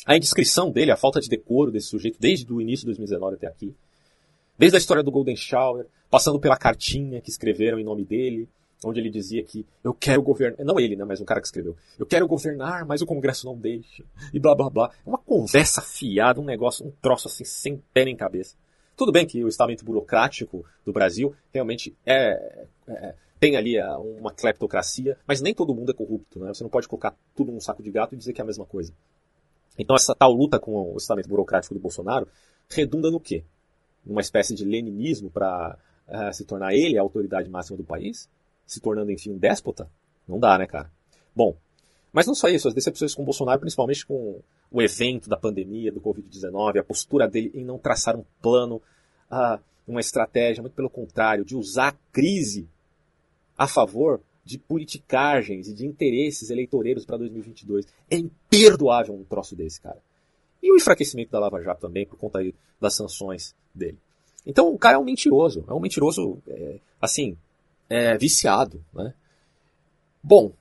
[0.06, 3.48] A indiscrição dele, a falta de decoro desse sujeito desde o início de 2019 até
[3.48, 3.74] aqui.
[4.56, 8.48] Desde a história do Golden Shower, passando pela cartinha que escreveram em nome dele,
[8.84, 11.76] onde ele dizia que eu quero governar, não ele, né, mas um cara que escreveu,
[11.98, 14.90] eu quero governar, mas o Congresso não deixa, e blá blá blá.
[15.04, 18.54] É uma conversa fiada, um negócio, um troço assim, sem pé nem cabeça.
[18.96, 23.74] Tudo bem que o estamento burocrático do Brasil realmente é, é tem ali
[24.18, 26.48] uma cleptocracia, mas nem todo mundo é corrupto, né?
[26.54, 28.64] Você não pode colocar tudo num saco de gato e dizer que é a mesma
[28.64, 28.94] coisa.
[29.78, 32.28] Então essa tal luta com o estamento burocrático do Bolsonaro
[32.68, 33.44] redunda no quê?
[34.04, 38.28] Numa espécie de leninismo para uh, é, se tornar ele a autoridade máxima do país?
[38.66, 39.88] Se tornando, enfim, um déspota?
[40.26, 40.90] Não dá, né, cara?
[41.34, 41.56] Bom,
[42.12, 45.92] mas não só isso, as decepções com o Bolsonaro, principalmente com o evento da pandemia,
[45.92, 48.76] do Covid-19, a postura dele em não traçar um plano,
[49.30, 52.68] uh, uma estratégia, muito pelo contrário, de usar a crise
[53.56, 57.86] a favor de politicagens e de interesses eleitoreiros para 2022.
[58.10, 58.16] É
[58.56, 59.98] imperdoável um troço desse, cara.
[60.62, 62.40] E o enfraquecimento da Lava Jato também, por conta
[62.80, 63.98] das sanções dele.
[64.44, 65.64] Então o cara é um mentiroso.
[65.68, 67.36] É um mentiroso, é, assim,
[67.88, 68.82] é, viciado.
[68.94, 69.12] Né?
[70.22, 70.52] Bom,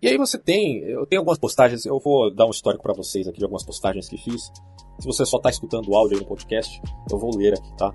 [0.00, 3.26] e aí você tem, eu tenho algumas postagens, eu vou dar um histórico para vocês
[3.26, 4.52] aqui de algumas postagens que fiz.
[5.00, 7.94] Se você só está escutando o áudio aí no podcast, eu vou ler aqui, tá?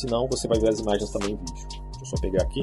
[0.00, 1.68] Senão você vai ver as imagens também em vídeo.
[1.68, 2.60] Deixa eu só pegar aqui.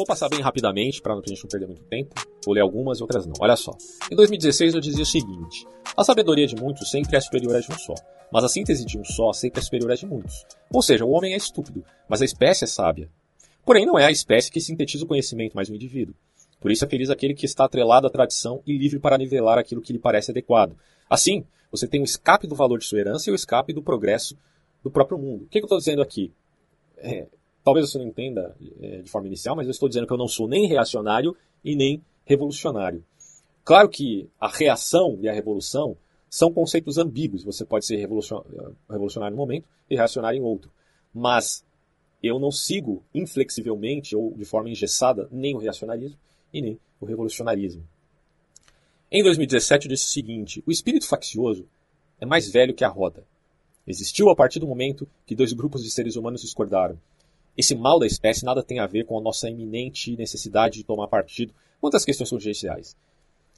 [0.00, 2.14] Vou passar bem rapidamente para a gente não perder muito tempo.
[2.44, 3.34] Vou ler algumas outras não.
[3.38, 3.72] Olha só.
[4.10, 7.70] Em 2016 eu dizia o seguinte: a sabedoria de muitos sempre é superior a de
[7.70, 7.94] um só,
[8.32, 10.46] mas a síntese de um só sempre é superior a de muitos.
[10.72, 13.10] Ou seja, o homem é estúpido, mas a espécie é sábia.
[13.64, 16.14] Porém, não é a espécie que sintetiza o conhecimento, mas o indivíduo.
[16.58, 19.82] Por isso é feliz aquele que está atrelado à tradição e livre para nivelar aquilo
[19.82, 20.74] que lhe parece adequado.
[21.08, 24.36] Assim, você tem o escape do valor de sua herança e o escape do progresso
[24.82, 25.44] do próprio mundo.
[25.44, 26.32] O que, eu estou dizendo aqui?
[26.96, 27.26] É,
[27.62, 30.28] Talvez você não entenda é, de forma inicial, mas eu estou dizendo que eu não
[30.28, 33.04] sou nem reacionário e nem revolucionário.
[33.64, 35.96] Claro que a reação e a revolução
[36.28, 37.44] são conceitos ambíguos.
[37.44, 40.70] Você pode ser revolucionário em um momento e reacionário em outro.
[41.12, 41.64] Mas
[42.22, 46.18] eu não sigo inflexivelmente ou de forma engessada nem o reacionarismo
[46.52, 47.86] e nem o revolucionarismo.
[49.10, 51.66] Em 2017 eu disse o seguinte: o espírito faccioso
[52.20, 53.24] é mais velho que a roda.
[53.86, 56.98] Existiu a partir do momento que dois grupos de seres humanos discordaram
[57.60, 61.08] esse mal da espécie nada tem a ver com a nossa iminente necessidade de tomar
[61.08, 62.96] partido quanto às questões urgenciais.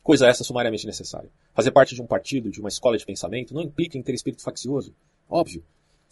[0.02, 1.30] Coisa essa sumariamente necessária.
[1.54, 4.42] Fazer parte de um partido, de uma escola de pensamento, não implica em ter espírito
[4.42, 4.94] faccioso.
[5.28, 5.64] Óbvio.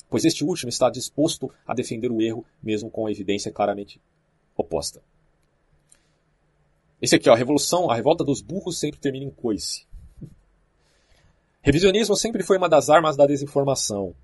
[0.08, 4.00] Pois este último está disposto a defender o erro, mesmo com evidência claramente
[4.56, 5.02] oposta.
[7.00, 9.86] Esse aqui, ó, a revolução, a revolta dos burros sempre termina em coice.
[11.62, 14.14] Revisionismo sempre foi uma das armas da desinformação.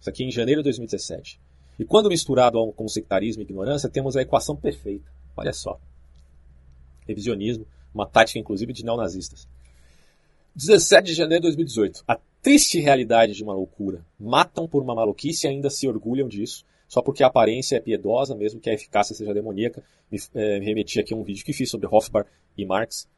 [0.00, 1.40] Isso aqui em janeiro de 2017.
[1.78, 5.10] E quando misturado com sectarismo e ignorância, temos a equação perfeita.
[5.36, 5.80] Olha só.
[7.06, 9.48] Revisionismo, uma tática inclusive de neonazistas.
[10.54, 12.04] 17 de janeiro de 2018.
[12.06, 14.04] A triste realidade de uma loucura.
[14.18, 18.34] Matam por uma maluquice e ainda se orgulham disso, só porque a aparência é piedosa,
[18.34, 19.82] mesmo que a eficácia seja demoníaca.
[20.10, 23.08] Me, é, me remeti aqui a um vídeo que fiz sobre Hofbauer e Marx.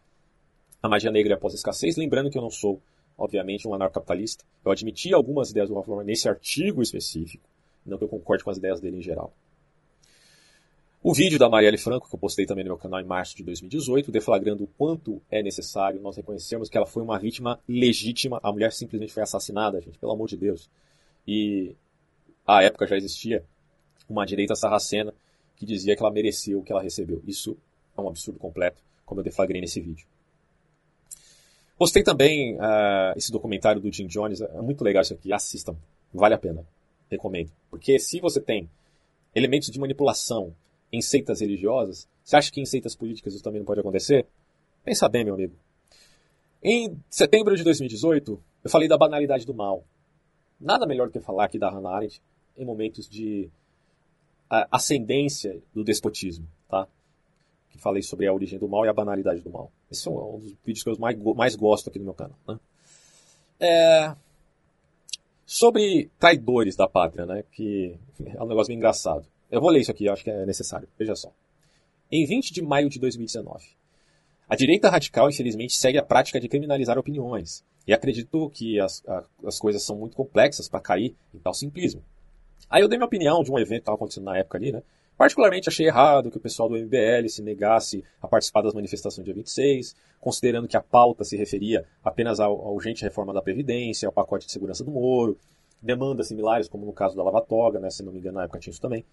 [0.80, 1.96] A magia negra após a escassez.
[1.96, 2.80] Lembrando que eu não sou,
[3.18, 4.44] obviamente, um anarcocapitalista.
[4.64, 7.48] Eu admiti algumas ideias do Hofbauer nesse artigo específico.
[7.84, 9.32] Não que eu concorde com as ideias dele em geral.
[11.06, 13.44] O vídeo da Marielle Franco, que eu postei também no meu canal em março de
[13.44, 18.40] 2018, deflagrando o quanto é necessário nós reconhecermos que ela foi uma vítima legítima.
[18.42, 20.70] A mulher simplesmente foi assassinada, gente, pelo amor de Deus.
[21.28, 21.76] E
[22.46, 23.44] à época já existia
[24.08, 25.12] uma direita sarracena
[25.56, 27.22] que dizia que ela mereceu o que ela recebeu.
[27.26, 27.54] Isso
[27.98, 30.06] é um absurdo completo, como eu deflagrei nesse vídeo.
[31.76, 35.76] Postei também uh, esse documentário do Jim Jones, é muito legal isso aqui, assistam,
[36.14, 36.64] vale a pena
[37.14, 37.50] recomendo.
[37.70, 38.68] Porque se você tem
[39.34, 40.54] elementos de manipulação
[40.92, 44.26] em seitas religiosas, você acha que em seitas políticas isso também não pode acontecer?
[44.84, 45.54] Pensa bem, meu amigo.
[46.62, 49.84] Em setembro de 2018, eu falei da banalidade do mal.
[50.60, 52.22] Nada melhor do que falar aqui da Hannah Arendt
[52.56, 53.50] em momentos de
[54.70, 56.86] ascendência do despotismo, tá?
[57.70, 59.70] Que falei sobre a origem do mal e a banalidade do mal.
[59.90, 62.38] Esse é um dos vídeos que eu mais, mais gosto aqui no meu canal.
[62.46, 62.58] Né?
[63.58, 64.16] É,
[65.46, 67.44] Sobre traidores da pátria, né?
[67.52, 69.26] Que é um negócio bem engraçado.
[69.50, 70.88] Eu vou ler isso aqui, acho que é necessário.
[70.98, 71.30] Veja só.
[72.10, 73.64] Em 20 de maio de 2019,
[74.48, 77.64] A direita radical, infelizmente, segue a prática de criminalizar opiniões.
[77.86, 82.02] E acredito que as, a, as coisas são muito complexas para cair em tal simplismo.
[82.68, 84.82] Aí eu dei minha opinião de um evento que estava acontecendo na época ali, né?
[85.16, 89.24] Particularmente achei errado que o pessoal do MBL se negasse a participar das manifestações do
[89.24, 94.12] dia 26, considerando que a pauta se referia apenas à urgente reforma da Previdência, ao
[94.12, 95.38] pacote de segurança do Moro,
[95.80, 97.90] demandas similares, como no caso da Lava Toga, né?
[97.90, 99.04] Se não me engano, na época tinha isso também.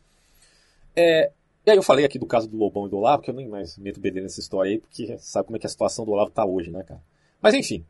[0.96, 1.32] É,
[1.66, 3.48] e aí eu falei aqui do caso do Lobão e do Olavo, que eu nem
[3.48, 6.32] mais meto BD nessa história aí, porque sabe como é que a situação do Olavo
[6.32, 7.02] tá hoje, né, cara?
[7.40, 7.86] Mas enfim.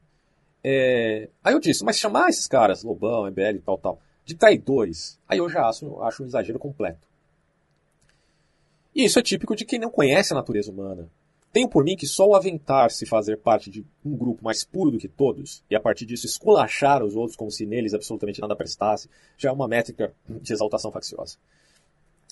[0.63, 1.29] É...
[1.43, 5.37] Aí eu disse, mas chamar esses caras, Lobão, MBL e tal, tal, de traidores, aí
[5.37, 7.07] eu já acho, acho um exagero completo.
[8.93, 11.09] E isso é típico de quem não conhece a natureza humana.
[11.51, 14.91] Tenho por mim que só o aventar se fazer parte de um grupo mais puro
[14.91, 18.55] do que todos, e a partir disso esculachar os outros como se neles absolutamente nada
[18.55, 21.37] prestasse, já é uma métrica de exaltação facciosa.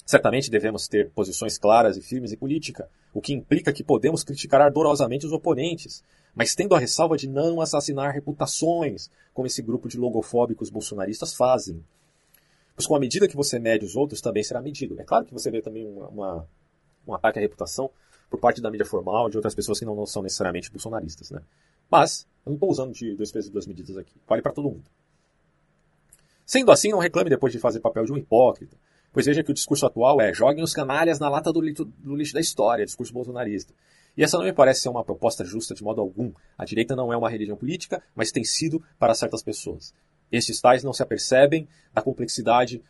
[0.05, 4.61] Certamente devemos ter posições claras e firmes em política, o que implica que podemos criticar
[4.61, 6.01] ardorosamente os oponentes,
[6.33, 11.83] mas tendo a ressalva de não assassinar reputações, como esse grupo de logofóbicos bolsonaristas fazem.
[12.79, 14.95] Pois com a medida que você mede os outros, também será medido.
[15.01, 16.47] É claro que você vê também uma, uma,
[17.05, 17.91] um ataque à reputação
[18.29, 21.29] por parte da mídia formal, de outras pessoas que não, são necessariamente bolsonaristas.
[21.29, 21.41] Né?
[21.91, 24.13] Mas, eu não estou usando de dois pesos e duas medidas aqui.
[24.25, 24.85] Vale para todo mundo.
[26.45, 28.77] Sendo assim, não reclame depois de fazer papel de um hipócrita,
[29.11, 32.33] Pois veja que o discurso atual é joguem os canalhas na lata do do lixo
[32.33, 33.73] da história, discurso bolsonarista.
[34.15, 36.31] E essa não me parece ser uma proposta justa de modo algum.
[36.57, 39.93] A direita não é uma religião política, mas tem sido para certas pessoas.
[40.31, 42.83] Estes tais não se apercebem da complexidade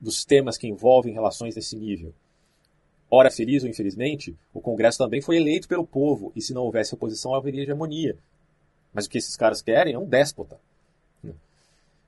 [0.00, 2.12] dos temas que envolvem relações desse nível.
[3.10, 6.94] Ora, feliz ou infelizmente, o Congresso também foi eleito pelo povo, e se não houvesse
[6.94, 8.16] oposição, haveria hegemonia.
[8.92, 10.58] Mas o que esses caras querem é um déspota.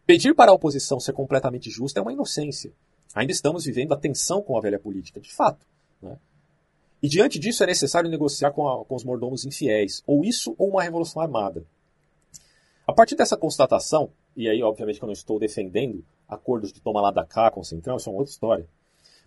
[0.07, 2.73] Pedir para a oposição ser completamente justa é uma inocência.
[3.14, 5.64] Ainda estamos vivendo a tensão com a velha política, de fato.
[6.03, 6.16] Né?
[7.03, 10.68] E diante disso é necessário negociar com, a, com os mordomos infiéis, ou isso ou
[10.70, 11.64] uma revolução armada.
[12.87, 17.01] A partir dessa constatação, e aí obviamente que eu não estou defendendo acordos de toma
[17.01, 18.66] lá da cá com o Centrão, isso é uma outra história.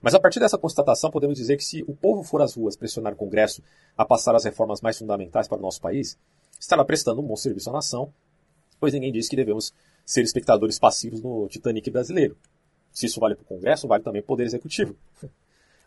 [0.01, 3.13] Mas a partir dessa constatação, podemos dizer que se o povo for às ruas pressionar
[3.13, 3.63] o Congresso
[3.97, 6.17] a passar as reformas mais fundamentais para o nosso país,
[6.59, 8.13] estará prestando um bom serviço à nação,
[8.79, 9.73] pois ninguém diz que devemos
[10.05, 12.37] ser espectadores passivos no Titanic brasileiro.
[12.91, 14.95] Se isso vale para o Congresso, vale também para o Poder Executivo.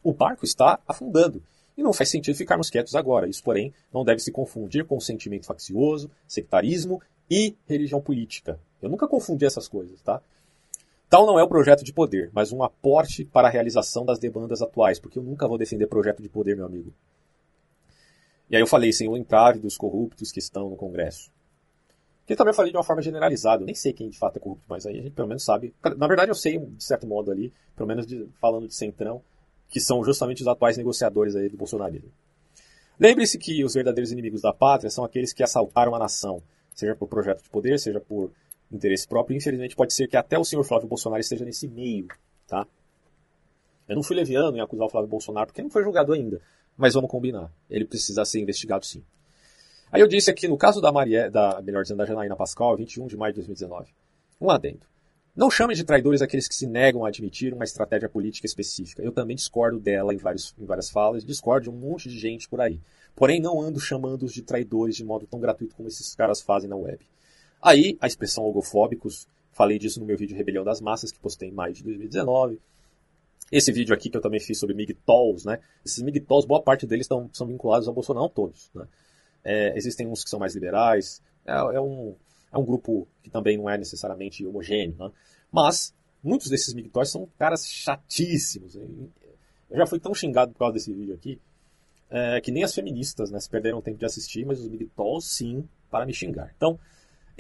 [0.03, 1.43] O barco está afundando.
[1.77, 3.29] E não faz sentido ficarmos quietos agora.
[3.29, 8.59] Isso, porém, não deve se confundir com sentimento faccioso, sectarismo e religião política.
[8.83, 10.21] Eu nunca confundi essas coisas, tá?
[11.09, 14.63] Tal não é o projeto de poder, mas um aporte para a realização das demandas
[14.63, 16.93] atuais, porque eu nunca vou defender projeto de poder, meu amigo.
[18.49, 21.31] E aí eu falei sem o entrave dos corruptos que estão no Congresso.
[22.27, 23.63] Que também falei de uma forma generalizada.
[23.63, 25.75] Eu nem sei quem de fato é corrupto, mas aí a gente pelo menos sabe.
[25.97, 29.21] Na verdade, eu sei, de certo modo, ali, pelo menos de, falando de Centrão,
[29.69, 32.11] que são justamente os atuais negociadores aí do bolsonarismo.
[33.01, 37.09] Lembre-se que os verdadeiros inimigos da pátria são aqueles que assaltaram a nação, seja por
[37.09, 38.31] projeto de poder, seja por
[38.71, 39.37] interesse próprio.
[39.37, 42.09] Infelizmente, pode ser que até o senhor Flávio Bolsonaro esteja nesse meio,
[42.47, 42.67] tá?
[43.89, 46.41] Eu não fui leviano em acusar o Flávio Bolsonaro porque não foi julgado ainda,
[46.77, 47.53] mas vamos combinar.
[47.69, 49.03] Ele precisa ser investigado sim.
[49.91, 53.09] Aí eu disse aqui, no caso da Maria, da, melhor dizendo, da Janaína Pascal, 21
[53.09, 53.93] de maio de 2019.
[54.41, 54.87] Um adendo.
[55.35, 59.03] Não chame de traidores aqueles que se negam a admitir uma estratégia política específica.
[59.03, 62.49] Eu também discordo dela em, vários, em várias falas, discordo de um monte de gente
[62.49, 62.81] por aí.
[63.17, 66.77] Porém, não ando chamando-os de traidores de modo tão gratuito como esses caras fazem na
[66.77, 67.05] web.
[67.63, 71.53] Aí, a expressão logofóbicos, falei disso no meu vídeo Rebelião das Massas, que postei em
[71.53, 72.61] maio de 2019.
[73.53, 75.59] Esse vídeo aqui que eu também fiz sobre MGTOWs, né?
[75.85, 78.87] Esses MGTOWs, boa parte deles tão, são vinculados ao Bolsonaro, todos, né?
[79.43, 81.23] É, existem uns que são mais liberais.
[81.45, 82.15] É, é, um,
[82.53, 84.95] é um grupo que também não é necessariamente homogêneo.
[84.99, 85.11] Né?
[85.51, 88.77] Mas muitos desses migtóis são caras chatíssimos.
[88.77, 91.41] Eu já fui tão xingado por causa desse vídeo aqui
[92.11, 95.67] é, que nem as feministas né, se perderam tempo de assistir, mas os migtós sim
[95.89, 96.53] para me xingar.
[96.57, 96.79] Então,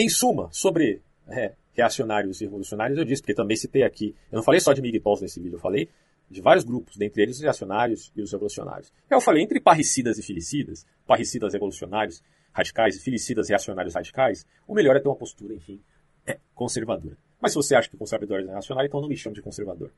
[0.00, 4.42] em suma, sobre é, reacionários e revolucionários, eu disse, porque também citei aqui, eu não
[4.42, 5.88] falei só de migtós nesse vídeo, eu falei
[6.30, 8.92] de vários grupos, dentre eles os reacionários e os revolucionários.
[9.10, 12.22] Eu falei entre parricidas e filicidas, parricidas revolucionários
[12.52, 15.80] radicais e filicidas reacionários radicais, o melhor é ter uma postura, enfim,
[16.26, 17.16] é conservadora.
[17.40, 19.92] Mas se você acha que conservador é reacionário, então não me chame de conservador.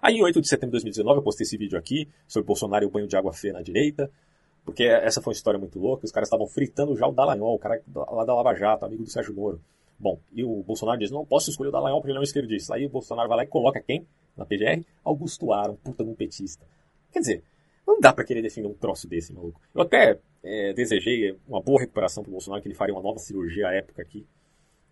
[0.00, 2.86] Aí em 8 de setembro de 2019 eu postei esse vídeo aqui sobre Bolsonaro e
[2.86, 4.10] o banho de água fria na direita,
[4.64, 7.58] porque essa foi uma história muito louca, os caras estavam fritando já o Dallagnol, o
[7.58, 9.60] cara lá da Lava Jato, amigo do Sérgio Moro.
[9.98, 12.74] Bom, e o Bolsonaro diz, não posso escolher o Dallagnol porque ele é um esquerdista.
[12.74, 14.06] Aí o Bolsonaro vai lá e coloca quem?
[14.36, 16.66] na PGR, Augusto um puta um petista.
[17.12, 17.44] Quer dizer,
[17.86, 19.60] não dá para querer defender um troço desse, maluco.
[19.74, 23.68] Eu até é, desejei uma boa recuperação pro Bolsonaro, que ele faria uma nova cirurgia
[23.68, 24.26] à época aqui,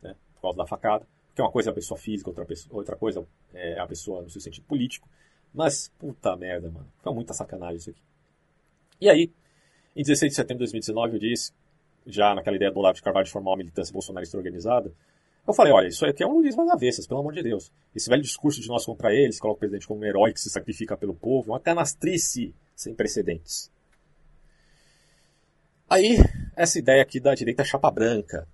[0.03, 1.07] né, por causa da facada.
[1.35, 4.29] Que é uma coisa a pessoa física, outra, pessoa, outra coisa é a pessoa no
[4.29, 5.09] seu sentido político.
[5.55, 6.87] Mas, puta merda, mano.
[7.03, 8.03] Foi muita sacanagem isso aqui.
[9.01, 9.33] E aí,
[9.95, 11.53] Em 16 de setembro de 2019, eu disse,
[12.07, 14.93] já naquela ideia do Olavo de Carvalho de formar uma militância bolsonarista organizada,
[15.47, 17.73] eu falei, olha, isso aqui é um lulismo às avessas, pelo amor de Deus.
[17.95, 20.49] Esse velho discurso de nós contra eles, coloca o presidente como um herói que se
[20.49, 23.71] sacrifica pelo povo, é uma canastrice sem precedentes.
[25.89, 26.19] Aí,
[26.55, 28.47] essa ideia aqui da direita chapa branca.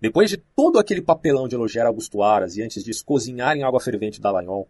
[0.00, 3.80] Depois de todo aquele papelão de elogiar Augusto Aras e antes disso cozinhar em água
[3.80, 4.66] fervente Dallagnol,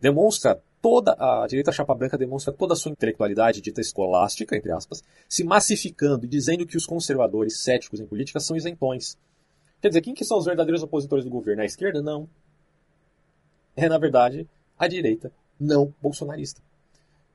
[0.00, 5.02] demonstra toda a direita chapa branca demonstra toda a sua intelectualidade dita escolástica, entre aspas,
[5.28, 9.16] se massificando e dizendo que os conservadores céticos em política são isentões.
[9.80, 11.62] Quer dizer, quem que são os verdadeiros opositores do governo?
[11.62, 12.02] A esquerda?
[12.02, 12.28] Não.
[13.76, 16.60] É, na verdade, a direita não bolsonarista.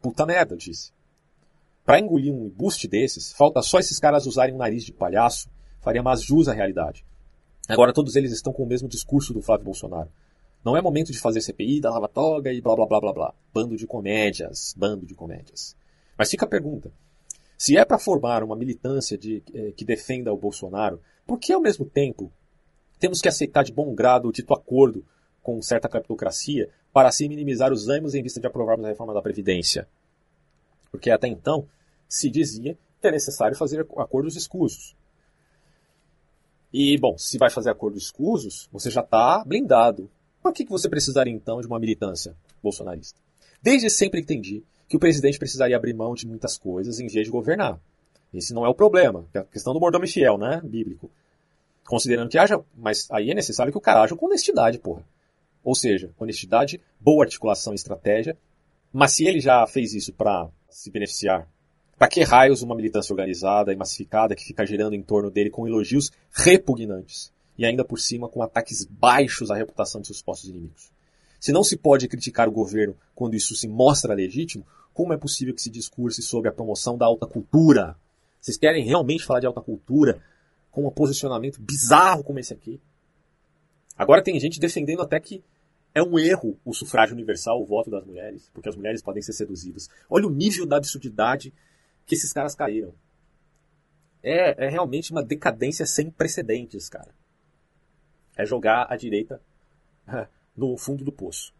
[0.02, 0.92] Puta merda, eu disse.
[1.86, 6.04] Para engolir um embuste desses, falta só esses caras usarem um nariz de palhaço, faria
[6.04, 7.06] mais jus à realidade.
[7.68, 10.10] Agora todos eles estão com o mesmo discurso do Flávio Bolsonaro.
[10.64, 13.34] Não é momento de fazer CPI da lava toga e blá blá blá blá blá.
[13.54, 15.76] Bando de comédias, bando de comédias.
[16.18, 16.92] Mas fica a pergunta.
[17.58, 21.62] Se é para formar uma militância de, eh, que defenda o Bolsonaro, por que ao
[21.62, 22.32] mesmo tempo
[23.00, 25.04] temos que aceitar de bom grado o dito acordo
[25.42, 29.22] com certa cleptocracia para assim minimizar os ânimos em vista de aprovarmos a reforma da
[29.22, 29.88] Previdência?
[30.92, 31.68] Porque até então
[32.08, 34.96] se dizia que é necessário fazer acordos escusos.
[36.72, 40.10] E, bom, se vai fazer acordos escusos, você já está blindado.
[40.48, 42.34] Por que, você precisaria, então, de uma militância
[42.64, 43.20] bolsonarista?
[43.62, 47.32] Desde sempre entendi que o presidente precisaria abrir mão de muitas coisas em vez de
[47.32, 47.78] governar.
[48.34, 49.26] Esse não é o problema.
[49.34, 50.62] É a questão do mordomo fiel, né?
[50.64, 51.12] Bíblico.
[51.86, 55.04] Considerando que haja, mas aí é necessário que o cara haja com honestidade, porra.
[55.66, 58.38] Ou seja, honestidade, boa articulação e estratégia.
[58.94, 61.46] Mas se ele já fez isso para se beneficiar
[61.98, 65.68] para que raios uma militância organizada e massificada que fica girando em torno dele com
[65.68, 70.92] elogios repugnantes e ainda por cima com ataques baixos à reputação de seus postos inimigos?
[71.40, 75.54] Se não se pode criticar o governo quando isso se mostra legítimo, como é possível
[75.54, 77.96] que se discurse sobre a promoção da alta cultura?
[78.42, 80.22] Vocês querem realmente falar de alta cultura
[80.72, 82.82] com um posicionamento bizarro como esse aqui?
[83.96, 85.44] Agora tem gente defendendo até que
[85.94, 89.34] é um erro o sufrágio universal, o voto das mulheres, porque as mulheres podem ser
[89.34, 89.90] seduzidas.
[90.10, 91.54] Olha o nível da absurdidade
[92.06, 92.94] que esses caras caíram.
[94.22, 97.10] É, é realmente uma decadência sem precedentes, cara.
[98.38, 99.42] É jogar a direita
[100.56, 101.54] no fundo do poço.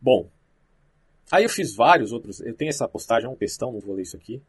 [0.00, 0.28] Bom,
[1.30, 2.40] aí eu fiz vários outros.
[2.40, 4.42] Eu tenho essa postagem, é um textão, não vou ler isso aqui,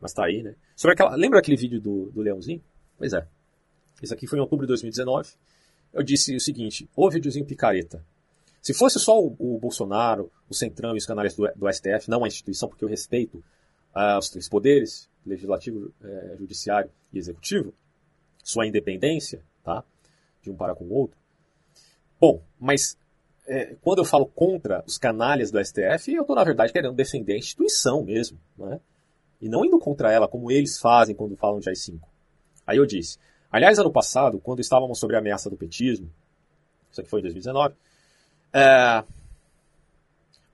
[0.00, 0.54] mas tá aí, né?
[0.74, 2.62] Sobre aquela, lembra aquele vídeo do, do Leãozinho?
[2.98, 3.26] Pois é.
[4.02, 5.30] Esse aqui foi em outubro de 2019.
[5.92, 8.04] Eu disse o seguinte: o videozinho picareta.
[8.62, 12.24] Se fosse só o, o Bolsonaro, o Centrão e os canais do, do STF, não
[12.24, 13.42] a instituição, porque eu respeito
[13.94, 17.74] ah, os três poderes, legislativo, eh, judiciário e executivo,
[18.42, 19.82] sua independência, tá?
[20.42, 21.18] De um para com o outro.
[22.20, 22.96] Bom, mas
[23.46, 27.34] é, quando eu falo contra os canalhas do STF, eu estou, na verdade, querendo defender
[27.34, 28.80] a instituição mesmo, né?
[29.40, 31.98] E não indo contra ela, como eles fazem quando falam de AI-5.
[32.66, 33.18] Aí eu disse,
[33.50, 36.10] aliás, ano passado, quando estávamos sobre a ameaça do petismo,
[36.90, 37.74] isso aqui foi em 2019,
[38.52, 39.02] é,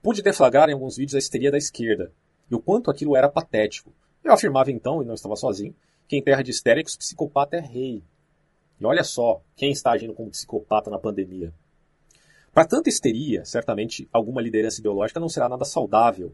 [0.01, 2.11] pude deflagrar em alguns vídeos a histeria da esquerda,
[2.49, 3.91] e o quanto aquilo era patético.
[4.23, 5.75] Eu afirmava então, e não estava sozinho,
[6.07, 8.01] que em terra de histéricos, psicopata é rei.
[8.79, 11.53] E olha só, quem está agindo como psicopata na pandemia?
[12.53, 16.33] Para tanta histeria, certamente alguma liderança ideológica não será nada saudável.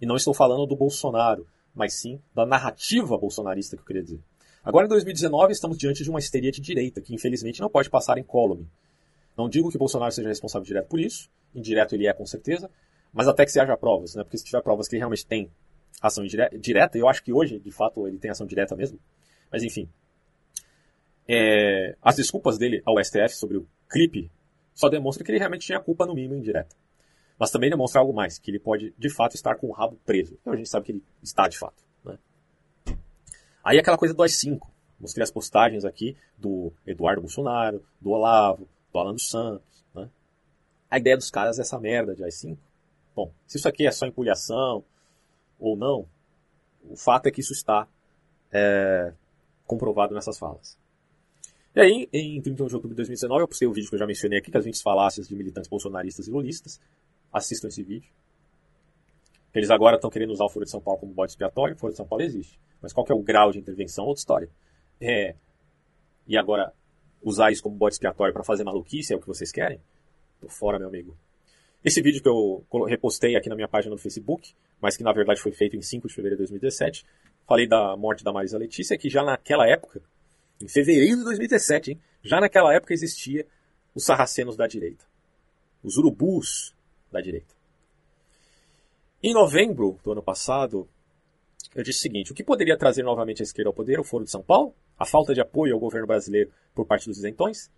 [0.00, 4.20] E não estou falando do Bolsonaro, mas sim da narrativa bolsonarista que eu queria dizer.
[4.64, 8.18] Agora, em 2019, estamos diante de uma histeria de direita, que infelizmente não pode passar
[8.18, 8.68] em incólume.
[9.36, 12.70] Não digo que Bolsonaro seja responsável direto por isso, indireto ele é com certeza,
[13.12, 14.24] mas até que se haja provas, né?
[14.24, 15.50] Porque se tiver provas que ele realmente tem
[16.00, 16.24] ação
[16.60, 18.98] direta, eu acho que hoje, de fato, ele tem ação direta mesmo.
[19.50, 19.88] Mas enfim.
[21.28, 24.30] É, as desculpas dele ao STF sobre o clipe
[24.74, 26.76] só demonstram que ele realmente tinha culpa no mínimo indireta.
[27.38, 30.38] Mas também demonstra algo mais, que ele pode de fato estar com o rabo preso.
[30.40, 31.82] Então a gente sabe que ele está de fato.
[32.04, 32.18] Né?
[33.64, 34.60] Aí aquela coisa do AI-5.
[34.98, 39.84] Mostrei as postagens aqui do Eduardo Bolsonaro, do Olavo, do Alan dos Santos.
[39.94, 40.08] Né?
[40.90, 42.56] A ideia dos caras é essa merda de AI-5.
[43.14, 44.84] Bom, se isso aqui é só empulhação
[45.58, 46.06] ou não,
[46.84, 47.86] o fato é que isso está
[48.52, 49.12] é,
[49.66, 50.78] comprovado nessas falas.
[51.76, 54.06] E aí, em 31 de outubro de 2019, eu postei o vídeo que eu já
[54.06, 56.80] mencionei aqui, que as 20 falácias de militantes bolsonaristas e lulistas.
[57.30, 58.10] Assistam esse vídeo.
[59.54, 61.74] Eles agora estão querendo usar o Foro de São Paulo como bode expiatório.
[61.74, 62.58] O Foro de São Paulo existe.
[62.80, 64.06] Mas qual que é o grau de intervenção?
[64.06, 64.48] Outra história.
[64.98, 65.34] É,
[66.26, 66.72] e agora,
[67.22, 69.78] usar isso como bode expiatório para fazer maluquice é o que vocês querem?
[70.40, 71.14] Tô fora, meu amigo.
[71.84, 75.42] Esse vídeo que eu repostei aqui na minha página no Facebook, mas que na verdade
[75.42, 77.04] foi feito em 5 de fevereiro de 2017,
[77.46, 80.00] falei da morte da Marisa Letícia, que já naquela época,
[80.60, 83.46] em fevereiro de 2017, hein, já naquela época existia
[83.94, 85.04] os sarracenos da direita,
[85.82, 86.74] os urubus
[87.10, 87.54] da direita.
[89.22, 90.88] Em novembro do ano passado,
[91.74, 93.98] eu disse o seguinte: o que poderia trazer novamente a esquerda ao poder?
[93.98, 94.74] O Foro de São Paulo?
[94.98, 97.70] A falta de apoio ao governo brasileiro por parte dos isentões?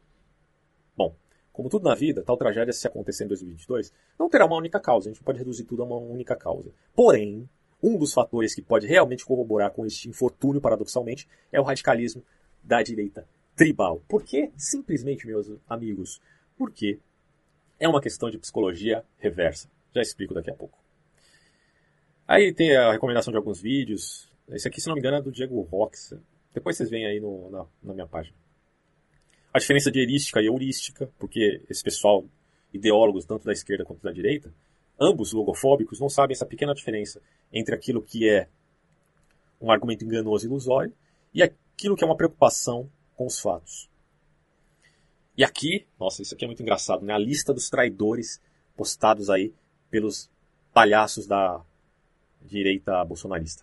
[0.97, 1.14] Bom,
[1.53, 5.09] como tudo na vida, tal tragédia, se acontecer em 2022, não terá uma única causa.
[5.09, 6.70] A gente pode reduzir tudo a uma única causa.
[6.95, 7.49] Porém,
[7.83, 12.22] um dos fatores que pode realmente corroborar com este infortúnio, paradoxalmente, é o radicalismo
[12.69, 14.03] da direita tribal.
[14.07, 14.53] Por quê?
[14.57, 16.21] Simplesmente, meus amigos,
[16.57, 16.99] porque
[17.81, 19.69] é uma questão de psicologia reversa.
[19.95, 20.79] Já explico daqui a pouco.
[22.27, 24.31] Aí tem a recomendação de alguns vídeos.
[24.51, 26.14] Esse aqui, se não me engano, é do Diego Rox.
[26.53, 28.37] Depois vocês veem aí no, na, na minha página.
[29.53, 32.25] A diferença de erística e heurística, porque esse pessoal,
[32.73, 34.53] ideólogos tanto da esquerda quanto da direita,
[35.01, 38.47] ambos logofóbicos, não sabem essa pequena diferença entre aquilo que é
[39.59, 40.93] um argumento enganoso e ilusório
[41.33, 41.43] e
[41.79, 43.89] aquilo que é uma preocupação com os fatos.
[45.37, 47.14] E aqui, nossa, isso aqui é muito engraçado, né?
[47.14, 48.43] A lista dos traidores
[48.76, 49.55] postados aí
[49.89, 50.29] pelos
[50.74, 51.62] palhaços da
[52.43, 53.62] direita bolsonarista.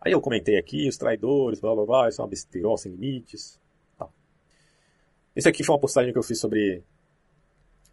[0.00, 3.60] Aí eu comentei aqui, os traidores, blá blá blá, isso é uma besteira sem limites.
[3.98, 4.08] Tá.
[5.34, 6.84] Esse aqui foi uma postagem que eu fiz sobre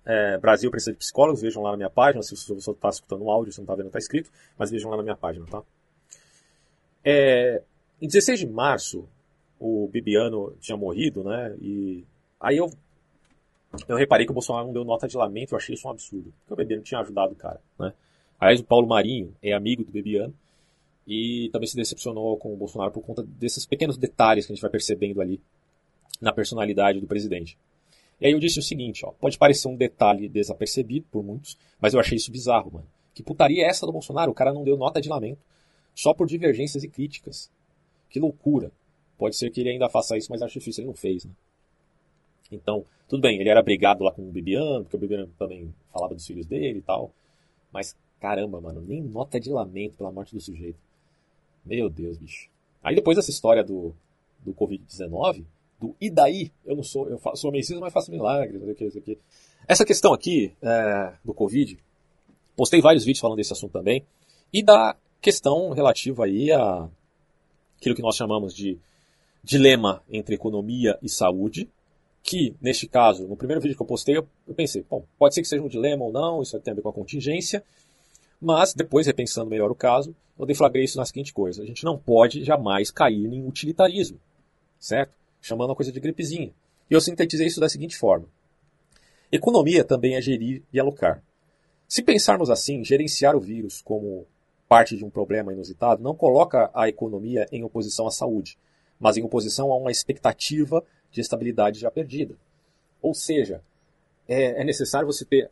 [0.05, 3.31] é, Brasil precisa de psicólogos, vejam lá na minha página, se você está escutando um
[3.31, 5.63] áudio, você não está vendo, está escrito, mas vejam lá na minha página, tá?
[7.03, 7.63] É,
[8.01, 9.07] em 16 de março,
[9.59, 11.55] o Bibiano tinha morrido, né?
[11.61, 12.03] E
[12.39, 12.71] aí eu,
[13.87, 16.33] eu reparei que o Bolsonaro não deu nota de lamento, eu achei isso um absurdo,
[16.39, 17.93] porque o Bibiano tinha ajudado o cara, né?
[18.39, 20.33] Aliás, o Paulo Marinho é amigo do Bibiano
[21.05, 24.61] e também se decepcionou com o Bolsonaro por conta desses pequenos detalhes que a gente
[24.63, 25.39] vai percebendo ali
[26.19, 27.55] na personalidade do presidente.
[28.19, 31.93] E aí eu disse o seguinte, ó, pode parecer um detalhe desapercebido por muitos, mas
[31.93, 32.87] eu achei isso bizarro, mano.
[33.13, 34.31] Que putaria é essa do Bolsonaro?
[34.31, 35.39] O cara não deu nota de lamento,
[35.93, 37.49] só por divergências e críticas.
[38.11, 38.71] Que loucura.
[39.17, 41.31] Pode ser que ele ainda faça isso, mas acho difícil, ele não fez, né?
[42.51, 46.13] Então, tudo bem, ele era brigado lá com o Bibiano, porque o Bibiano também falava
[46.13, 47.11] dos filhos dele e tal.
[47.71, 50.77] Mas Caramba, mano, nem nota de lamento pela morte do sujeito.
[51.65, 52.49] Meu Deus, bicho.
[52.83, 53.95] Aí depois dessa história do,
[54.45, 55.43] do Covid-19,
[55.79, 56.51] do e daí?
[56.63, 58.61] Eu não sou, eu faço, sou messias, mas faço milagres,
[59.67, 61.79] Essa questão aqui é, do Covid,
[62.55, 64.05] postei vários vídeos falando desse assunto também,
[64.53, 66.87] e da questão relativa aí a
[67.81, 68.77] aquilo que nós chamamos de
[69.43, 71.67] dilema entre economia e saúde,
[72.21, 75.47] que, neste caso, no primeiro vídeo que eu postei, eu, pensei, bom, pode ser que
[75.47, 77.63] seja um dilema ou não, isso tem a ver com a contingência,
[78.39, 81.97] mas, depois, repensando melhor o caso, eu deflagrei isso na seguinte coisa: a gente não
[81.97, 84.19] pode jamais cair em utilitarismo,
[84.79, 85.13] certo?
[85.41, 86.51] Chamando a coisa de gripezinha.
[86.89, 88.27] E eu sintetizei isso da seguinte forma:
[89.31, 91.23] economia também é gerir e alocar.
[91.87, 94.25] Se pensarmos assim, gerenciar o vírus como
[94.71, 98.57] parte de um problema inusitado não coloca a economia em oposição à saúde,
[98.97, 102.37] mas em oposição a uma expectativa de estabilidade já perdida.
[103.01, 103.61] Ou seja,
[104.29, 105.51] é, é necessário você ter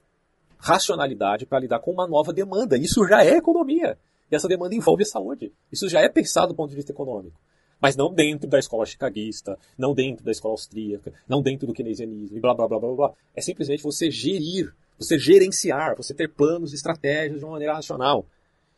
[0.57, 2.77] racionalidade para lidar com uma nova demanda.
[2.77, 3.97] Isso já é economia.
[4.31, 5.51] E essa demanda envolve a saúde.
[5.69, 7.37] Isso já é pensado do ponto de vista econômico.
[7.81, 12.37] Mas não dentro da escola chicaguista, não dentro da escola austríaca, não dentro do keynesianismo
[12.37, 13.13] e blá blá blá blá blá.
[13.35, 18.25] É simplesmente você gerir, você gerenciar, você ter planos e estratégias de uma maneira racional.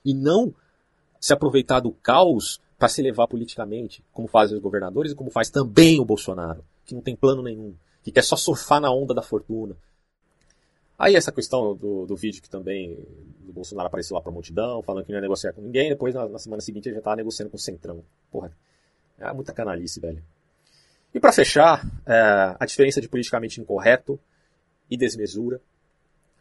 [0.03, 0.53] E não
[1.19, 5.49] se aproveitar do caos para se levar politicamente, como fazem os governadores e como faz
[5.49, 9.21] também o Bolsonaro, que não tem plano nenhum, que quer só surfar na onda da
[9.21, 9.75] fortuna,
[11.01, 12.95] Aí essa questão do, do vídeo que também
[13.49, 16.29] o Bolsonaro apareceu lá pra multidão, falando que não ia negociar com ninguém, depois na,
[16.29, 18.03] na semana seguinte ele já tava negociando com o Centrão.
[18.31, 18.55] Porra,
[19.17, 20.23] é muita canalice, velho.
[21.11, 24.19] E para fechar, é, a diferença de politicamente incorreto
[24.91, 25.59] e desmesura.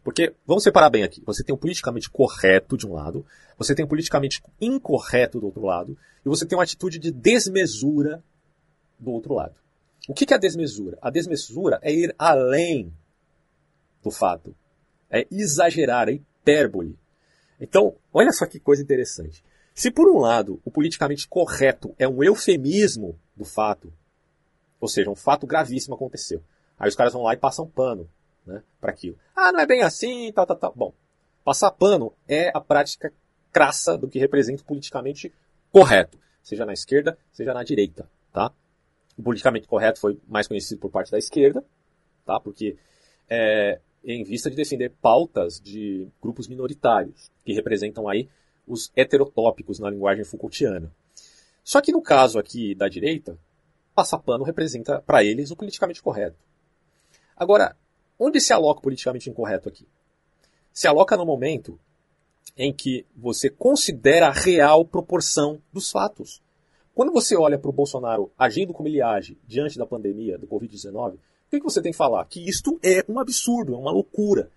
[0.02, 3.24] Porque, vamos separar bem aqui, você tem o politicamente correto de um lado,
[3.58, 8.22] você tem o politicamente incorreto do outro lado, e você tem uma atitude de desmesura
[8.98, 9.54] do outro lado.
[10.08, 10.98] O que é a desmesura?
[11.02, 12.92] A desmesura é ir além
[14.02, 14.54] do fato.
[15.10, 16.98] É exagerar, é hipérbole.
[17.60, 19.44] Então, olha só que coisa interessante.
[19.74, 23.92] Se por um lado o politicamente correto é um eufemismo do fato,
[24.80, 26.42] ou seja, um fato gravíssimo aconteceu.
[26.78, 28.08] Aí os caras vão lá e passam pano
[28.50, 29.16] né, para aquilo.
[29.34, 30.72] Ah, não é bem assim, tal, tal, tal.
[30.74, 30.92] Bom,
[31.44, 33.12] passar pano é a prática
[33.52, 35.32] crassa do que representa o politicamente
[35.72, 38.52] correto, seja na esquerda, seja na direita, tá?
[39.16, 41.64] O politicamente correto foi mais conhecido por parte da esquerda,
[42.24, 42.38] tá?
[42.40, 42.76] Porque
[43.28, 48.28] é, em vista de defender pautas de grupos minoritários, que representam aí
[48.66, 50.92] os heterotópicos na linguagem Foucaultiana.
[51.62, 53.38] Só que no caso aqui da direita,
[53.94, 56.36] passar pano representa para eles o politicamente correto.
[57.36, 57.76] Agora,
[58.20, 59.88] onde se aloca o politicamente incorreto aqui?
[60.72, 61.80] Se aloca no momento
[62.56, 66.42] em que você considera a real proporção dos fatos.
[66.94, 71.14] Quando você olha para o Bolsonaro agindo como ele age diante da pandemia do Covid-19,
[71.14, 71.18] o
[71.50, 72.24] que você tem que falar?
[72.26, 74.50] Que isto é um absurdo, é uma loucura.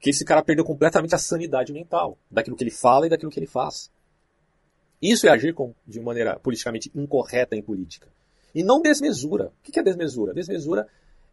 [0.00, 3.38] Que esse cara perdeu completamente a sanidade mental daquilo que ele fala e daquilo que
[3.38, 3.90] ele faz.
[5.00, 8.08] Isso é agir com, de maneira politicamente incorreta em política.
[8.54, 9.52] E não desmesura.
[9.58, 10.32] O que é desmesura?
[10.32, 10.88] Desmesura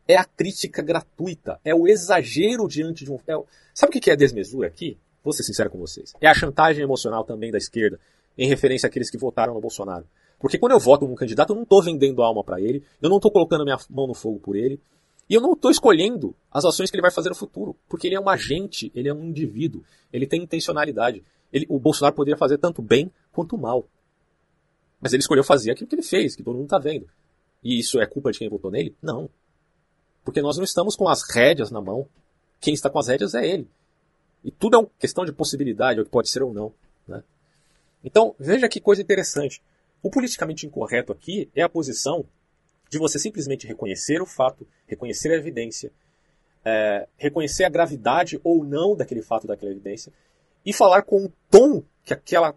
[0.08, 3.18] é a crítica gratuita, é o exagero diante de um.
[3.28, 3.34] É.
[3.74, 4.98] Sabe o que é desmesura aqui?
[5.24, 6.14] Vou ser sincero com vocês.
[6.20, 8.00] É a chantagem emocional também da esquerda,
[8.38, 10.06] em referência àqueles que votaram no Bolsonaro.
[10.40, 13.18] Porque quando eu voto num candidato, eu não estou vendendo alma para ele, eu não
[13.18, 14.80] estou colocando minha mão no fogo por ele,
[15.30, 17.76] e eu não estou escolhendo as ações que ele vai fazer no futuro.
[17.88, 21.24] Porque ele é um agente, ele é um indivíduo, ele tem intencionalidade.
[21.52, 23.88] Ele, o Bolsonaro poderia fazer tanto bem quanto mal.
[25.00, 27.08] Mas ele escolheu fazer aquilo que ele fez, que todo mundo está vendo.
[27.64, 28.96] E isso é culpa de quem votou nele?
[29.02, 29.30] Não.
[30.24, 32.08] Porque nós não estamos com as rédeas na mão.
[32.60, 33.68] Quem está com as rédeas é ele.
[34.44, 36.74] E tudo é uma questão de possibilidade, o que pode ser ou não.
[37.08, 37.24] Né?
[38.04, 39.62] Então, veja que coisa interessante.
[40.02, 42.26] O politicamente incorreto aqui é a posição
[42.90, 45.92] de você simplesmente reconhecer o fato, reconhecer a evidência,
[46.64, 50.12] é, reconhecer a gravidade ou não daquele fato, daquela evidência,
[50.66, 52.56] e falar com o tom que aquela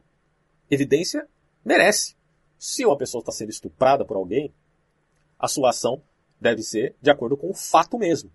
[0.71, 1.27] evidência
[1.65, 2.17] merece.
[2.59, 4.53] Se uma pessoa está sendo estuprada por alguém,
[5.39, 6.03] a sua ação
[6.41, 8.31] deve ser de acordo com o fato mesmo.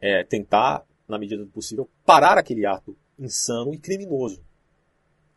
[0.00, 4.42] É tentar, na medida do possível, parar aquele ato insano e criminoso.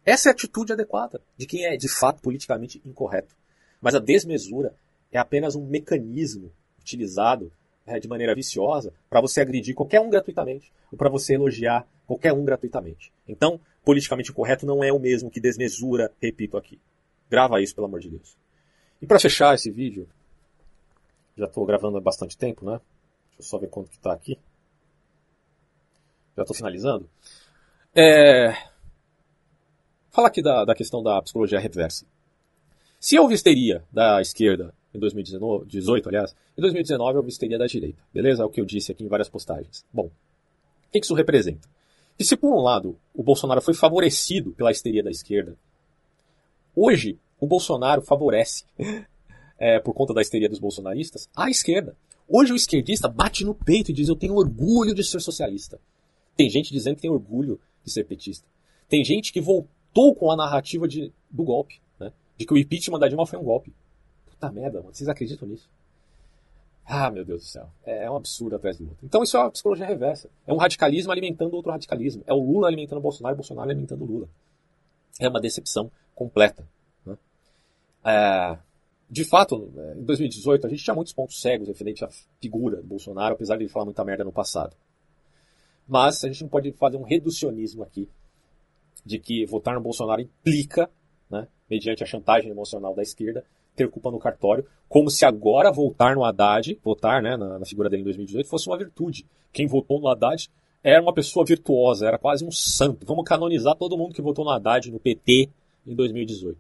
[0.06, 3.36] Essa é a atitude adequada de quem é de fato politicamente incorreto.
[3.82, 4.76] Mas a desmesura
[5.12, 7.52] é apenas um mecanismo utilizado
[7.86, 12.34] é, de maneira viciosa para você agredir qualquer um gratuitamente ou para você elogiar qualquer
[12.34, 13.12] um gratuitamente.
[13.28, 16.80] Então, politicamente incorreto não é o mesmo que desmesura, repito aqui.
[17.30, 18.38] Grava isso, pelo amor de Deus.
[19.02, 20.08] E para fechar esse vídeo,
[21.38, 22.80] já estou gravando há bastante tempo, né?
[23.30, 24.38] Deixa eu só ver quanto que está aqui.
[26.36, 27.10] Já estou finalizando.
[27.96, 28.54] É...
[30.10, 32.06] Falar aqui da, da questão da psicologia reversa.
[33.00, 38.02] Se houve histeria da esquerda em 2018, aliás, em 2019 houve histeria da direita.
[38.14, 38.44] Beleza?
[38.44, 39.84] É o que eu disse aqui em várias postagens.
[39.92, 41.68] Bom, o que isso representa?
[42.18, 45.58] E se por um lado o Bolsonaro foi favorecido pela histeria da esquerda,
[46.76, 48.66] hoje o Bolsonaro favorece
[49.58, 51.96] é, por conta da histeria dos bolsonaristas, à esquerda.
[52.28, 55.80] Hoje o esquerdista bate no peito e diz: Eu tenho orgulho de ser socialista.
[56.36, 58.48] Tem gente dizendo que tem orgulho de ser petista.
[58.90, 62.12] Tem gente que voltou com a narrativa de, do golpe, né?
[62.38, 63.74] de que o impeachment da Dilma foi um golpe.
[64.26, 64.94] Puta merda, mano.
[64.94, 65.70] Vocês acreditam nisso?
[66.86, 67.70] Ah, meu Deus do céu.
[67.86, 69.00] É, é um absurdo atrás do outro.
[69.04, 70.30] Então isso é uma psicologia reversa.
[70.46, 72.24] É um radicalismo alimentando outro radicalismo.
[72.28, 74.30] É o Lula alimentando o Bolsonaro e o Bolsonaro alimentando o Lula.
[75.20, 76.68] É uma decepção completa.
[77.06, 77.18] Né?
[78.06, 78.58] É,
[79.14, 82.10] de fato, é, em 2018, a gente tinha muitos pontos cegos referente à
[82.42, 84.76] figura do Bolsonaro, apesar de ele falar muita merda no passado.
[85.88, 88.10] Mas a gente não pode fazer um reducionismo aqui
[89.06, 90.90] de que votar no Bolsonaro implica,
[91.30, 93.46] né, mediante a chantagem emocional da esquerda,
[93.76, 97.92] ter culpa no cartório, como se agora votar no Haddad, votar né, na, na figura
[97.92, 99.28] dele em 2018, fosse uma virtude.
[99.52, 100.50] Quem votou no Haddad
[100.84, 103.06] era uma pessoa virtuosa, era quase um santo.
[103.06, 105.52] Vamos canonizar todo mundo que votou no Haddad, no PT,
[105.86, 106.58] em 2018.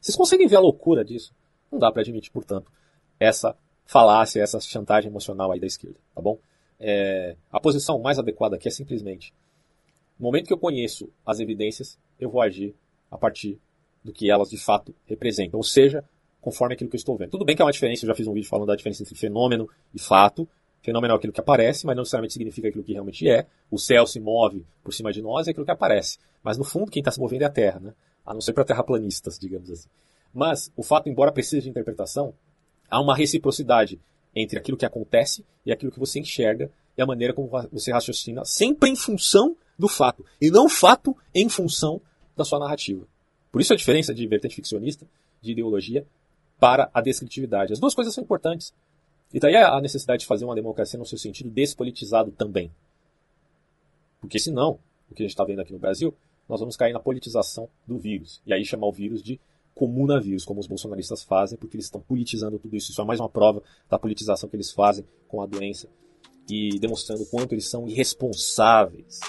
[0.00, 1.34] Vocês conseguem ver a loucura disso?
[1.70, 2.70] Não dá para admitir, portanto,
[3.18, 6.38] essa falácia, essa chantagem emocional aí da esquerda, tá bom?
[6.78, 9.32] É, a posição mais adequada aqui é simplesmente,
[10.18, 12.74] no momento que eu conheço as evidências, eu vou agir
[13.10, 13.58] a partir
[14.02, 16.04] do que elas de fato representam, ou seja,
[16.40, 17.30] conforme aquilo que eu estou vendo.
[17.30, 19.14] Tudo bem que é uma diferença, eu já fiz um vídeo falando da diferença entre
[19.16, 20.48] fenômeno e fato.
[20.80, 23.46] Fenômeno é aquilo que aparece, mas não necessariamente significa aquilo que realmente é.
[23.68, 26.18] O céu se move por cima de nós, é aquilo que aparece.
[26.44, 27.92] Mas no fundo, quem está se movendo é a Terra, né?
[28.24, 29.88] A não ser para terraplanistas, digamos assim.
[30.32, 32.34] Mas o fato, embora precise de interpretação,
[32.90, 34.00] há uma reciprocidade
[34.34, 38.44] entre aquilo que acontece e aquilo que você enxerga e a maneira como você raciocina,
[38.44, 42.00] sempre em função do fato, e não fato em função
[42.36, 43.06] da sua narrativa.
[43.52, 45.06] Por isso a diferença de vertente ficcionista,
[45.40, 46.06] de ideologia,
[46.58, 47.72] para a descritividade.
[47.72, 48.72] As duas coisas são importantes.
[49.32, 52.70] E daí a necessidade de fazer uma democracia no seu sentido despolitizado também.
[54.20, 54.78] Porque senão,
[55.10, 56.14] o que a gente está vendo aqui no Brasil,
[56.48, 58.40] nós vamos cair na politização do vírus.
[58.46, 59.38] E aí chamar o vírus de
[59.76, 62.90] comunavírus, como os bolsonaristas fazem, porque eles estão politizando tudo isso.
[62.90, 65.86] Isso é mais uma prova da politização que eles fazem com a doença
[66.48, 69.20] e demonstrando o quanto eles são irresponsáveis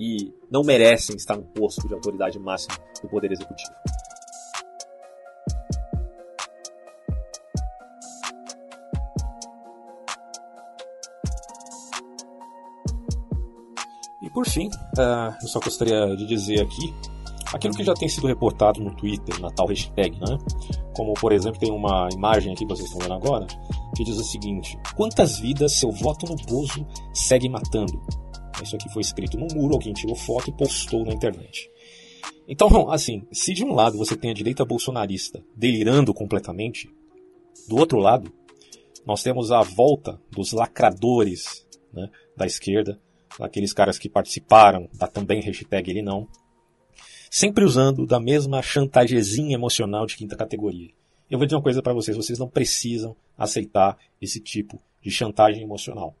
[0.00, 3.70] e não merecem estar no posto de autoridade máxima do Poder Executivo.
[14.20, 17.13] E por fim, uh, eu só gostaria de dizer aqui
[17.54, 20.38] aquilo que já tem sido reportado no Twitter, na tal hashtag, né?
[20.94, 23.46] Como, por exemplo, tem uma imagem aqui que vocês estão vendo agora,
[23.96, 28.02] que diz o seguinte: Quantas vidas seu voto no Bozo segue matando?
[28.62, 31.70] Isso aqui foi escrito no muro, alguém tirou foto e postou na internet.
[32.46, 36.90] Então, assim, se de um lado você tem a direita bolsonarista delirando completamente,
[37.68, 38.32] do outro lado,
[39.06, 43.00] nós temos a volta dos lacradores né, da esquerda,
[43.40, 46.28] aqueles caras que participaram da também hashtag ele não,
[47.34, 50.90] sempre usando da mesma chantagezinha emocional de quinta categoria.
[51.28, 55.64] Eu vou dizer uma coisa para vocês: vocês não precisam aceitar esse tipo de chantagem
[55.64, 56.14] emocional.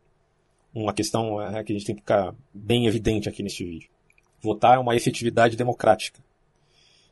[0.74, 3.88] Uma questão é, que a gente tem que ficar bem evidente aqui neste vídeo.
[4.42, 6.18] Votar é uma efetividade democrática.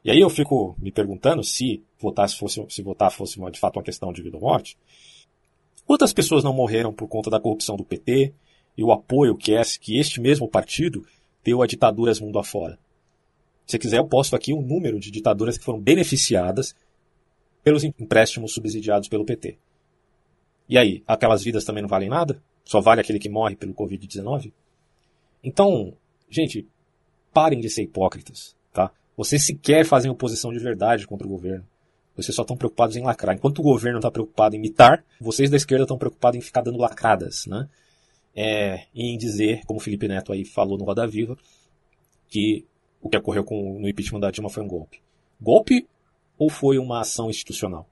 [0.04, 3.84] E aí eu fico me perguntando se votar fosse, se votar fosse de fato uma
[3.84, 4.76] questão de vida ou morte.
[5.86, 8.34] Quantas pessoas não morreram por conta da corrupção do PT
[8.76, 11.06] e o apoio que, é, que este mesmo partido
[11.44, 12.76] deu a ditaduras mundo afora?
[13.66, 16.74] Se quiser, eu posto aqui o um número de ditaduras que foram beneficiadas
[17.62, 19.56] pelos empréstimos subsidiados pelo PT.
[20.68, 22.42] E aí, aquelas vidas também não valem nada?
[22.64, 24.52] Só vale aquele que morre pelo Covid-19?
[25.42, 25.92] Então,
[26.28, 26.66] gente,
[27.32, 28.90] parem de ser hipócritas, tá?
[29.16, 31.66] Vocês sequer fazem oposição de verdade contra o governo.
[32.16, 33.34] Vocês só estão preocupados em lacrar.
[33.34, 36.78] Enquanto o governo está preocupado em imitar, vocês da esquerda estão preocupados em ficar dando
[36.78, 37.68] lacradas, né?
[38.34, 41.36] É, em dizer, como o Felipe Neto aí falou no Roda Viva,
[42.28, 42.64] que
[43.02, 45.02] o que ocorreu com, no impeachment da Dilma foi um golpe.
[45.40, 45.86] Golpe
[46.38, 47.86] ou foi uma ação institucional?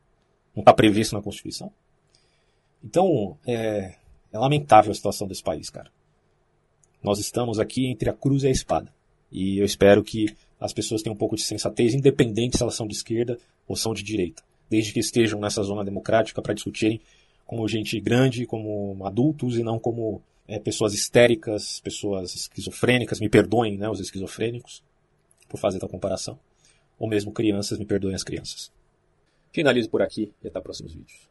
[0.54, 1.72] Não está previsto na Constituição?
[2.82, 3.96] Então, é,
[4.32, 5.90] é lamentável a situação desse país, cara.
[7.02, 8.92] Nós estamos aqui entre a cruz e a espada.
[9.32, 12.86] E eu espero que as pessoas tenham um pouco de sensatez, independente se elas são
[12.86, 14.42] de esquerda ou são de direita.
[14.68, 17.00] Desde que estejam nessa zona democrática para discutirem
[17.46, 23.18] como gente grande, como adultos e não como é, pessoas histéricas, pessoas esquizofrênicas.
[23.18, 24.82] Me perdoem, né, os esquizofrênicos,
[25.50, 26.38] por fazer tal comparação.
[26.98, 28.72] Ou mesmo crianças, me perdoem as crianças.
[29.52, 31.29] Finalizo por aqui e até próximos vídeos.